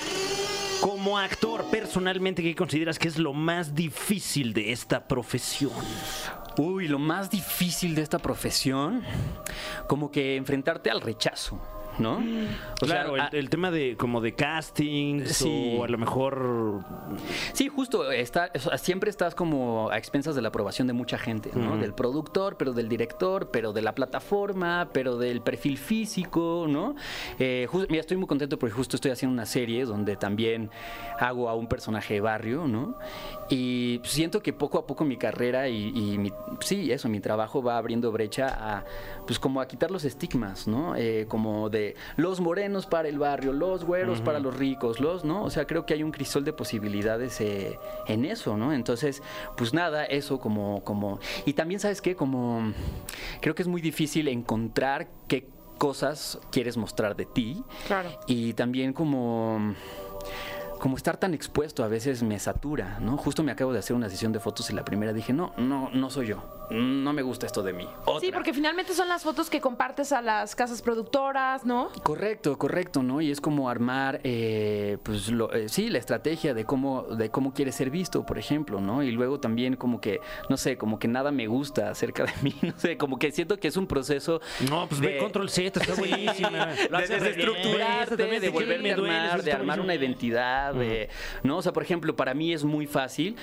[0.80, 5.72] Como actor, personalmente, ¿qué consideras que es lo más difícil de esta profesión?
[6.62, 9.02] Uy, lo más difícil de esta profesión,
[9.86, 11.58] como que enfrentarte al rechazo,
[12.00, 12.16] ¿no?
[12.82, 15.76] O sea, claro, el, a- el tema de como de castings Sí.
[15.78, 16.84] o a lo mejor
[17.52, 21.76] Sí, justo, está, siempre estás como a expensas de la aprobación de mucha gente, ¿no?
[21.76, 26.94] Del productor, pero del director, pero de la plataforma, pero del perfil físico, ¿no?
[27.38, 30.70] Eh, mira, estoy muy contento porque justo estoy haciendo una serie donde también
[31.18, 32.96] hago a un personaje de barrio, ¿no?
[33.48, 37.62] Y siento que poco a poco mi carrera y, y mi, sí, eso, mi trabajo
[37.62, 38.84] va abriendo brecha a,
[39.26, 40.94] pues como a quitar los estigmas, ¿no?
[40.96, 45.44] Eh, como de los morenos para el barrio, los güeros para los ricos, los, ¿no?
[45.44, 48.72] O sea, creo que hay un crisol de posibilidades eh, en eso, ¿no?
[48.72, 49.22] Entonces,
[49.56, 52.16] pues nada, eso como, como, y también, ¿sabes qué?
[52.16, 52.72] Como,
[53.40, 57.62] creo que es muy difícil encontrar qué cosas quieres mostrar de ti.
[57.86, 58.10] Claro.
[58.26, 59.74] Y también como
[60.80, 63.16] como estar tan expuesto a veces me satura, ¿no?
[63.16, 65.90] Justo me acabo de hacer una sesión de fotos y la primera dije, no, no,
[65.90, 67.88] no soy yo, no me gusta esto de mí.
[68.20, 71.88] Sí, porque finalmente son las fotos que compartes a las casas productoras, ¿no?
[72.02, 73.20] Correcto, correcto, ¿no?
[73.20, 77.52] Y es como armar, eh, pues, lo, eh, sí, la estrategia de cómo, de cómo
[77.52, 79.02] quieres ser visto, por ejemplo, ¿no?
[79.02, 82.54] Y luego también como que, no sé, como que nada me gusta acerca de mí,
[82.62, 84.40] no sé, como que siento que es un proceso...
[84.68, 86.66] No, pues de- ve Control Z, está buenísima.
[86.66, 91.08] de desestructurarte, de volverte a armar, de armar una identidad, de,
[91.42, 91.58] ¿no?
[91.58, 93.36] O sea, por ejemplo, para mí es muy fácil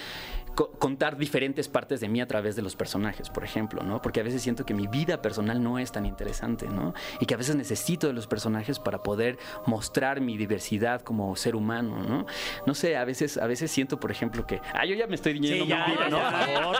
[0.57, 4.01] co- contar diferentes partes de mí a través de los personajes, por ejemplo, ¿no?
[4.01, 6.95] Porque a veces siento que mi vida personal no es tan interesante, ¿no?
[7.19, 9.37] Y que a veces necesito de los personajes para poder
[9.67, 12.25] mostrar mi diversidad como ser humano, ¿no?
[12.65, 15.33] No sé, a veces, a veces siento, por ejemplo, que, ah, yo ya me estoy
[15.39, 16.17] yendo Sí, ya, ya, ¿no?
[16.17, 16.31] por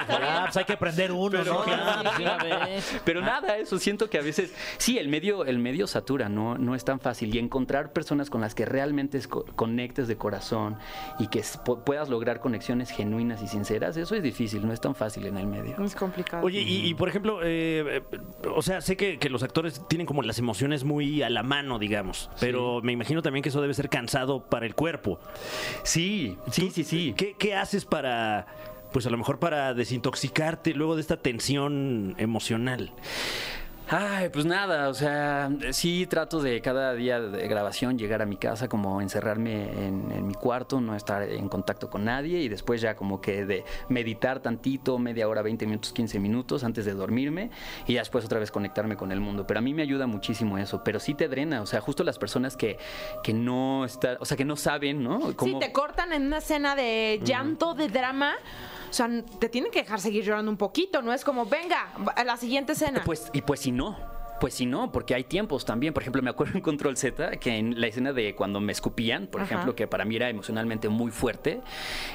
[0.05, 1.65] favor, ya, pues hay que aprender uno, ¿no?
[1.67, 2.99] Ya, de una vez.
[3.05, 6.73] Pero nada, eso siento que a veces, sí, el medio, el medio satura, no, no
[6.73, 7.35] es tan fácil.
[7.35, 10.77] Y encontrar personas con las que realmente es co- conectes de corazón
[11.19, 11.43] y que
[11.85, 15.47] puedas lograr conexiones genuinas y sinceras, eso es difícil, no es tan fácil en el
[15.47, 15.75] medio.
[15.83, 16.45] Es complicado.
[16.45, 18.19] Oye, y, y, por ejemplo, eh, eh,
[18.53, 21.79] o sea, sé que, que los actores tienen como las emociones muy a la mano,
[21.79, 25.19] digamos, pero me imagino también que eso debe ser cansado para el cuerpo.
[25.83, 27.13] Sí, sí, sí, sí.
[27.15, 28.47] ¿Qué, qué haces para,
[28.91, 32.91] pues a lo mejor para desintoxicarte luego de esta tensión emocional?
[33.89, 38.35] Ay, pues nada, o sea, sí trato de cada día de grabación llegar a mi
[38.35, 42.81] casa, como encerrarme en, en mi cuarto, no estar en contacto con nadie y después
[42.81, 47.49] ya como que de meditar tantito, media hora, 20 minutos, 15 minutos antes de dormirme
[47.85, 49.47] y después otra vez conectarme con el mundo.
[49.47, 52.19] Pero a mí me ayuda muchísimo eso, pero sí te drena, o sea, justo las
[52.19, 52.77] personas que,
[53.23, 55.33] que no están, o sea, que no saben, ¿no?
[55.37, 58.33] Cómo- te cortan en una escena de llanto, de drama,
[58.89, 59.09] o sea,
[59.39, 62.73] te tienen que dejar seguir llorando un poquito, no es como, venga, a la siguiente
[62.73, 63.03] escena.
[63.05, 64.16] Pues, y pues si no.
[64.39, 65.93] Pues si no, porque hay tiempos también.
[65.93, 69.27] Por ejemplo, me acuerdo en Control Z que en la escena de cuando me escupían,
[69.27, 69.53] por Ajá.
[69.53, 71.61] ejemplo, que para mí era emocionalmente muy fuerte,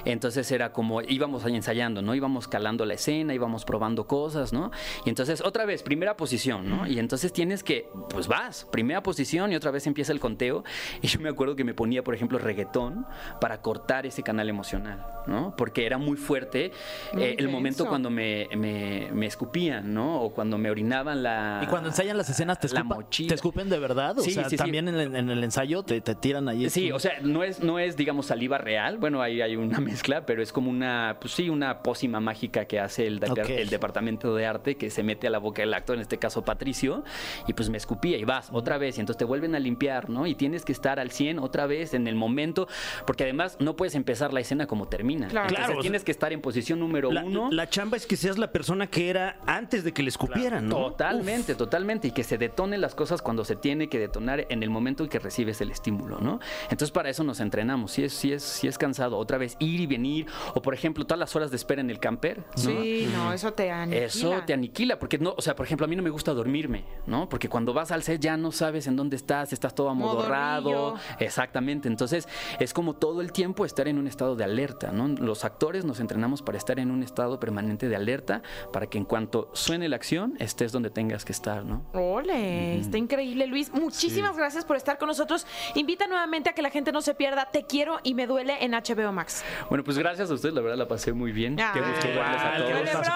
[0.05, 2.15] entonces era como íbamos ahí ensayando, ¿no?
[2.15, 4.71] Íbamos calando la escena, íbamos probando cosas, ¿no?
[5.05, 6.87] Y entonces otra vez, primera posición, ¿no?
[6.87, 10.65] Y entonces tienes que, pues vas, primera posición y otra vez empieza el conteo.
[11.01, 13.07] Y yo me acuerdo que me ponía, por ejemplo, reggaetón
[13.41, 15.55] para cortar ese canal emocional, ¿no?
[15.57, 16.73] Porque era muy fuerte
[17.19, 20.21] eh, el momento cuando me, me, me escupían, ¿no?
[20.21, 21.61] O cuando me orinaban la...
[21.63, 23.29] Y cuando ensayan las escenas, ¿te, la escupa- mochila.
[23.29, 24.19] ¿te escupen de verdad?
[24.19, 24.57] O Sí, sea, sí, sí.
[24.57, 26.69] también En, el, en el ensayo te, te tiran ahí.
[26.71, 28.99] Sí, o sea, no es, no es, digamos, saliva real.
[28.99, 32.81] Bueno, ahí hay una mezcla, pero es como una, pues sí, una pócima mágica que
[32.81, 36.03] hace el, el departamento de arte que se mete a la boca del actor, en
[36.03, 37.05] este caso Patricio,
[37.47, 40.27] y pues me escupía y vas otra vez, y entonces te vuelven a limpiar, ¿no?
[40.27, 42.69] Y tienes que estar al 100 otra vez en el momento,
[43.07, 45.29] porque además no puedes empezar la escena como termina.
[45.29, 45.49] Claro.
[45.49, 47.51] Entonces Claro, o sea, tienes que estar en posición número La, uno.
[47.53, 50.77] la chamba es que seas la persona que era antes de que le escupieran, ¿no?
[50.77, 52.02] Totalmente, totalmente.
[52.03, 55.09] Y que se detonen las cosas cuando se tiene que detonar en el momento en
[55.09, 56.41] que recibes el estímulo, ¿no?
[56.65, 57.93] Entonces para eso nos entrenamos.
[57.93, 60.27] Si es, si es, si es cansado, otra vez ir y venir.
[60.55, 62.39] O por ejemplo, todas las horas de espera en el camper.
[62.39, 62.45] ¿no?
[62.63, 64.05] Sí, no, eso te aniquila.
[64.07, 66.85] Eso te aniquila, porque no, o sea, por ejemplo, a mí no me gusta dormirme,
[67.07, 67.29] ¿no?
[67.29, 70.71] Porque cuando vas al set ya no sabes en dónde estás, estás todo amodorrado.
[70.71, 71.03] Modorrillo.
[71.19, 71.89] Exactamente.
[71.89, 72.29] Entonces,
[72.59, 75.09] es como todo el tiempo estar en un estado de alerta, ¿no?
[75.09, 78.43] Los actores nos entrenamos para estar en un estado permanente de alerta,
[78.73, 81.85] para que en cuanto suene la acción, estés donde tengas que estar, ¿no?
[81.93, 83.73] Ole, está increíble, Luis.
[83.73, 85.47] Muchísimas gracias por estar con nosotros.
[85.75, 88.73] Invita nuevamente a que la gente no se pierda Te quiero y me duele en
[88.73, 89.45] HBO Max.
[89.69, 91.57] Bueno, pues gracias a ustedes, la verdad la pasé muy bien.
[91.57, 93.13] Qué gusto verles a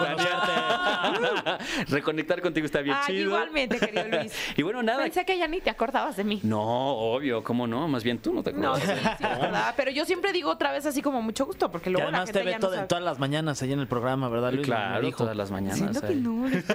[1.46, 1.58] todos.
[1.88, 3.22] Reconectar contigo está bien Ay, chido.
[3.30, 4.32] igualmente, querido Luis.
[4.56, 5.02] y bueno, nada.
[5.02, 6.40] Pensé que ya ni te acordabas de mí.
[6.42, 7.88] No, obvio, ¿cómo no?
[7.88, 8.98] Más bien tú no te No, acuerdas.
[8.98, 9.74] sí, sí, verdad.
[9.76, 12.28] Pero yo siempre digo otra vez así como mucho gusto, porque Y luego la además
[12.28, 12.86] gente te ve ya no todo- sabe.
[12.88, 14.66] todas las mañanas ahí en el programa, ¿verdad, Luis?
[14.66, 15.18] Claro, dijo.
[15.18, 15.78] todas las mañanas.
[15.78, 16.30] Siento que no.
[16.48, 16.64] Luis.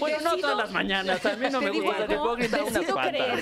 [0.00, 0.91] Bueno, no todas las mañanas.
[0.92, 1.02] A
[1.36, 2.06] mí no me gusta.
[2.06, 3.40] Puedo gritar unas cuantas.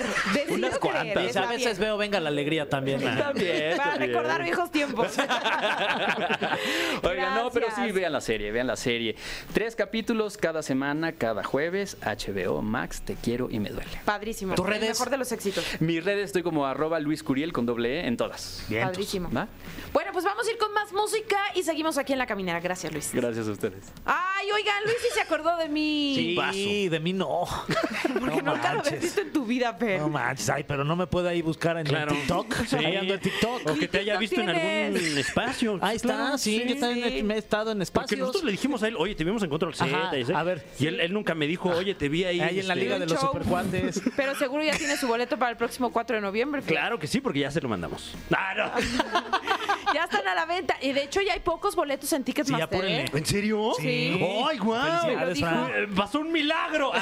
[0.49, 1.35] Unas creer, cuantas.
[1.37, 1.87] A veces bien.
[1.89, 2.99] veo Venga la Alegría también.
[2.99, 4.09] Bien, Para bien.
[4.09, 5.11] recordar viejos tiempos.
[7.03, 9.15] Oigan, no, pero sí, vean la serie, vean la serie.
[9.53, 11.97] Tres capítulos cada semana, cada jueves.
[12.01, 13.91] HBO Max, te quiero y me duele.
[14.05, 14.55] Padrísimo.
[14.55, 14.89] ¿Tus El redes?
[14.89, 15.65] mejor de los éxitos.
[15.79, 18.65] Mis redes estoy como arroba Luis Curiel con doble E en todas.
[18.69, 19.29] Padrísimo.
[19.31, 19.47] ¿Va?
[19.93, 22.59] Bueno, pues vamos a ir con más música y seguimos aquí en la caminera.
[22.59, 23.11] Gracias, Luis.
[23.13, 23.91] Gracias a ustedes.
[24.05, 26.37] Ay, oigan, Luis sí se acordó de mí.
[26.53, 27.40] Sí, de mí no.
[28.19, 29.01] Porque no nunca lo manches.
[29.01, 29.99] visto en tu vida, Fer.
[30.01, 32.13] No manches, ay, pero no me puede ahí buscar en Claro.
[32.13, 32.55] TikTok.
[32.65, 32.75] Sí.
[32.75, 33.61] Ahí ando en TikTok.
[33.69, 35.79] O que te haya TikTok visto en algún espacio.
[35.81, 37.23] Ahí está, Claro, sí, yo también sí.
[37.23, 38.19] me he estado en Porque espacios.
[38.19, 39.85] nosotros le dijimos a él, oye, te vimos en Control Z.
[39.85, 40.65] Ajá, y a ver.
[40.79, 42.39] Y él, él nunca me dijo, oye, te vi ahí.
[42.41, 43.27] Ahí en la este, Liga de los show.
[43.31, 44.01] Supercuates.
[44.15, 46.61] Pero seguro ya tiene su boleto para el próximo 4 de noviembre.
[46.61, 46.73] Fer.
[46.73, 48.13] Claro que sí, porque ya se lo mandamos.
[48.35, 48.71] Ah, no.
[49.93, 50.75] Ya están a la venta.
[50.81, 52.63] Y de hecho ya hay pocos boletos en Sí, Ticketmaster.
[52.63, 53.01] apúrenle.
[53.03, 53.11] ¿eh?
[53.13, 53.71] ¿En serio?
[53.79, 54.19] Sí.
[54.49, 54.81] ¡Ay, guau!
[54.81, 55.85] Felicidades, Me lo Fran.
[55.87, 55.95] dijo.
[55.95, 56.91] Pasó un milagro.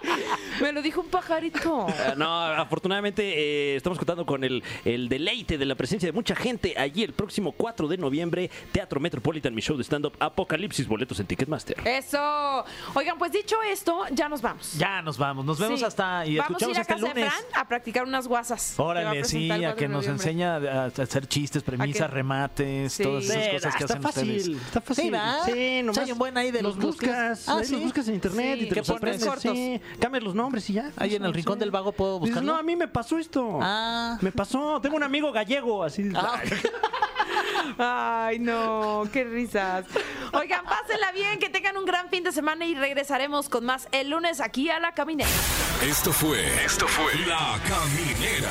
[0.60, 1.86] Me lo dijo un pajarito.
[1.88, 3.22] Ah, No, afortunadamente
[3.72, 7.12] eh, estamos contando con el, el deleite de la presencia de mucha gente allí el
[7.12, 11.76] próximo 4 de noviembre, Teatro Metropolitan, mi show de stand-up Apocalipsis, boletos en Ticketmaster.
[11.86, 12.64] Eso.
[12.94, 14.74] Oigan, pues dicho esto, ya nos vamos.
[14.78, 15.44] Ya nos vamos.
[15.44, 15.86] Nos vemos Sí.
[15.86, 17.34] hasta y Vamos a escuchamos ir a hasta el casa de lunes.
[17.34, 18.74] Fran a practicar unas guasas.
[18.76, 20.24] que va Órale, sí, presentar el a 4 que de nos noviembre.
[20.30, 23.02] enseña a a hacer chistes, premisas, remates, Sí.
[23.02, 24.62] todas esas cosas que está hacen fácil, ustedes.
[24.66, 25.04] está fácil.
[25.04, 25.38] Sí, ¿verdad?
[25.46, 27.72] Sí, nomás Soy un buen ahí de los los buscas, Ah, sí.
[27.72, 28.64] los buscas en internet Sí.
[28.64, 29.24] y te ¿Qué los aprendes.
[29.24, 29.52] Cortos.
[29.54, 30.90] Sí, cambias los nombres y ya.
[30.98, 32.52] Ahí en el rincón del vago puedo Dices, buscarlo.
[32.52, 33.58] no, a mí me pasó esto.
[33.62, 34.18] Ah.
[34.20, 34.78] Me pasó.
[34.82, 36.10] Tengo un amigo gallego, así.
[36.14, 36.40] Ah,
[37.78, 39.86] Ay, no, qué risas.
[40.32, 44.10] Oigan, pásenla bien, que tengan un gran fin de semana y regresaremos con más el
[44.10, 45.30] lunes aquí a la caminera.
[45.88, 46.44] Esto fue.
[46.64, 47.14] Esto fue.
[47.26, 48.50] La Caminera.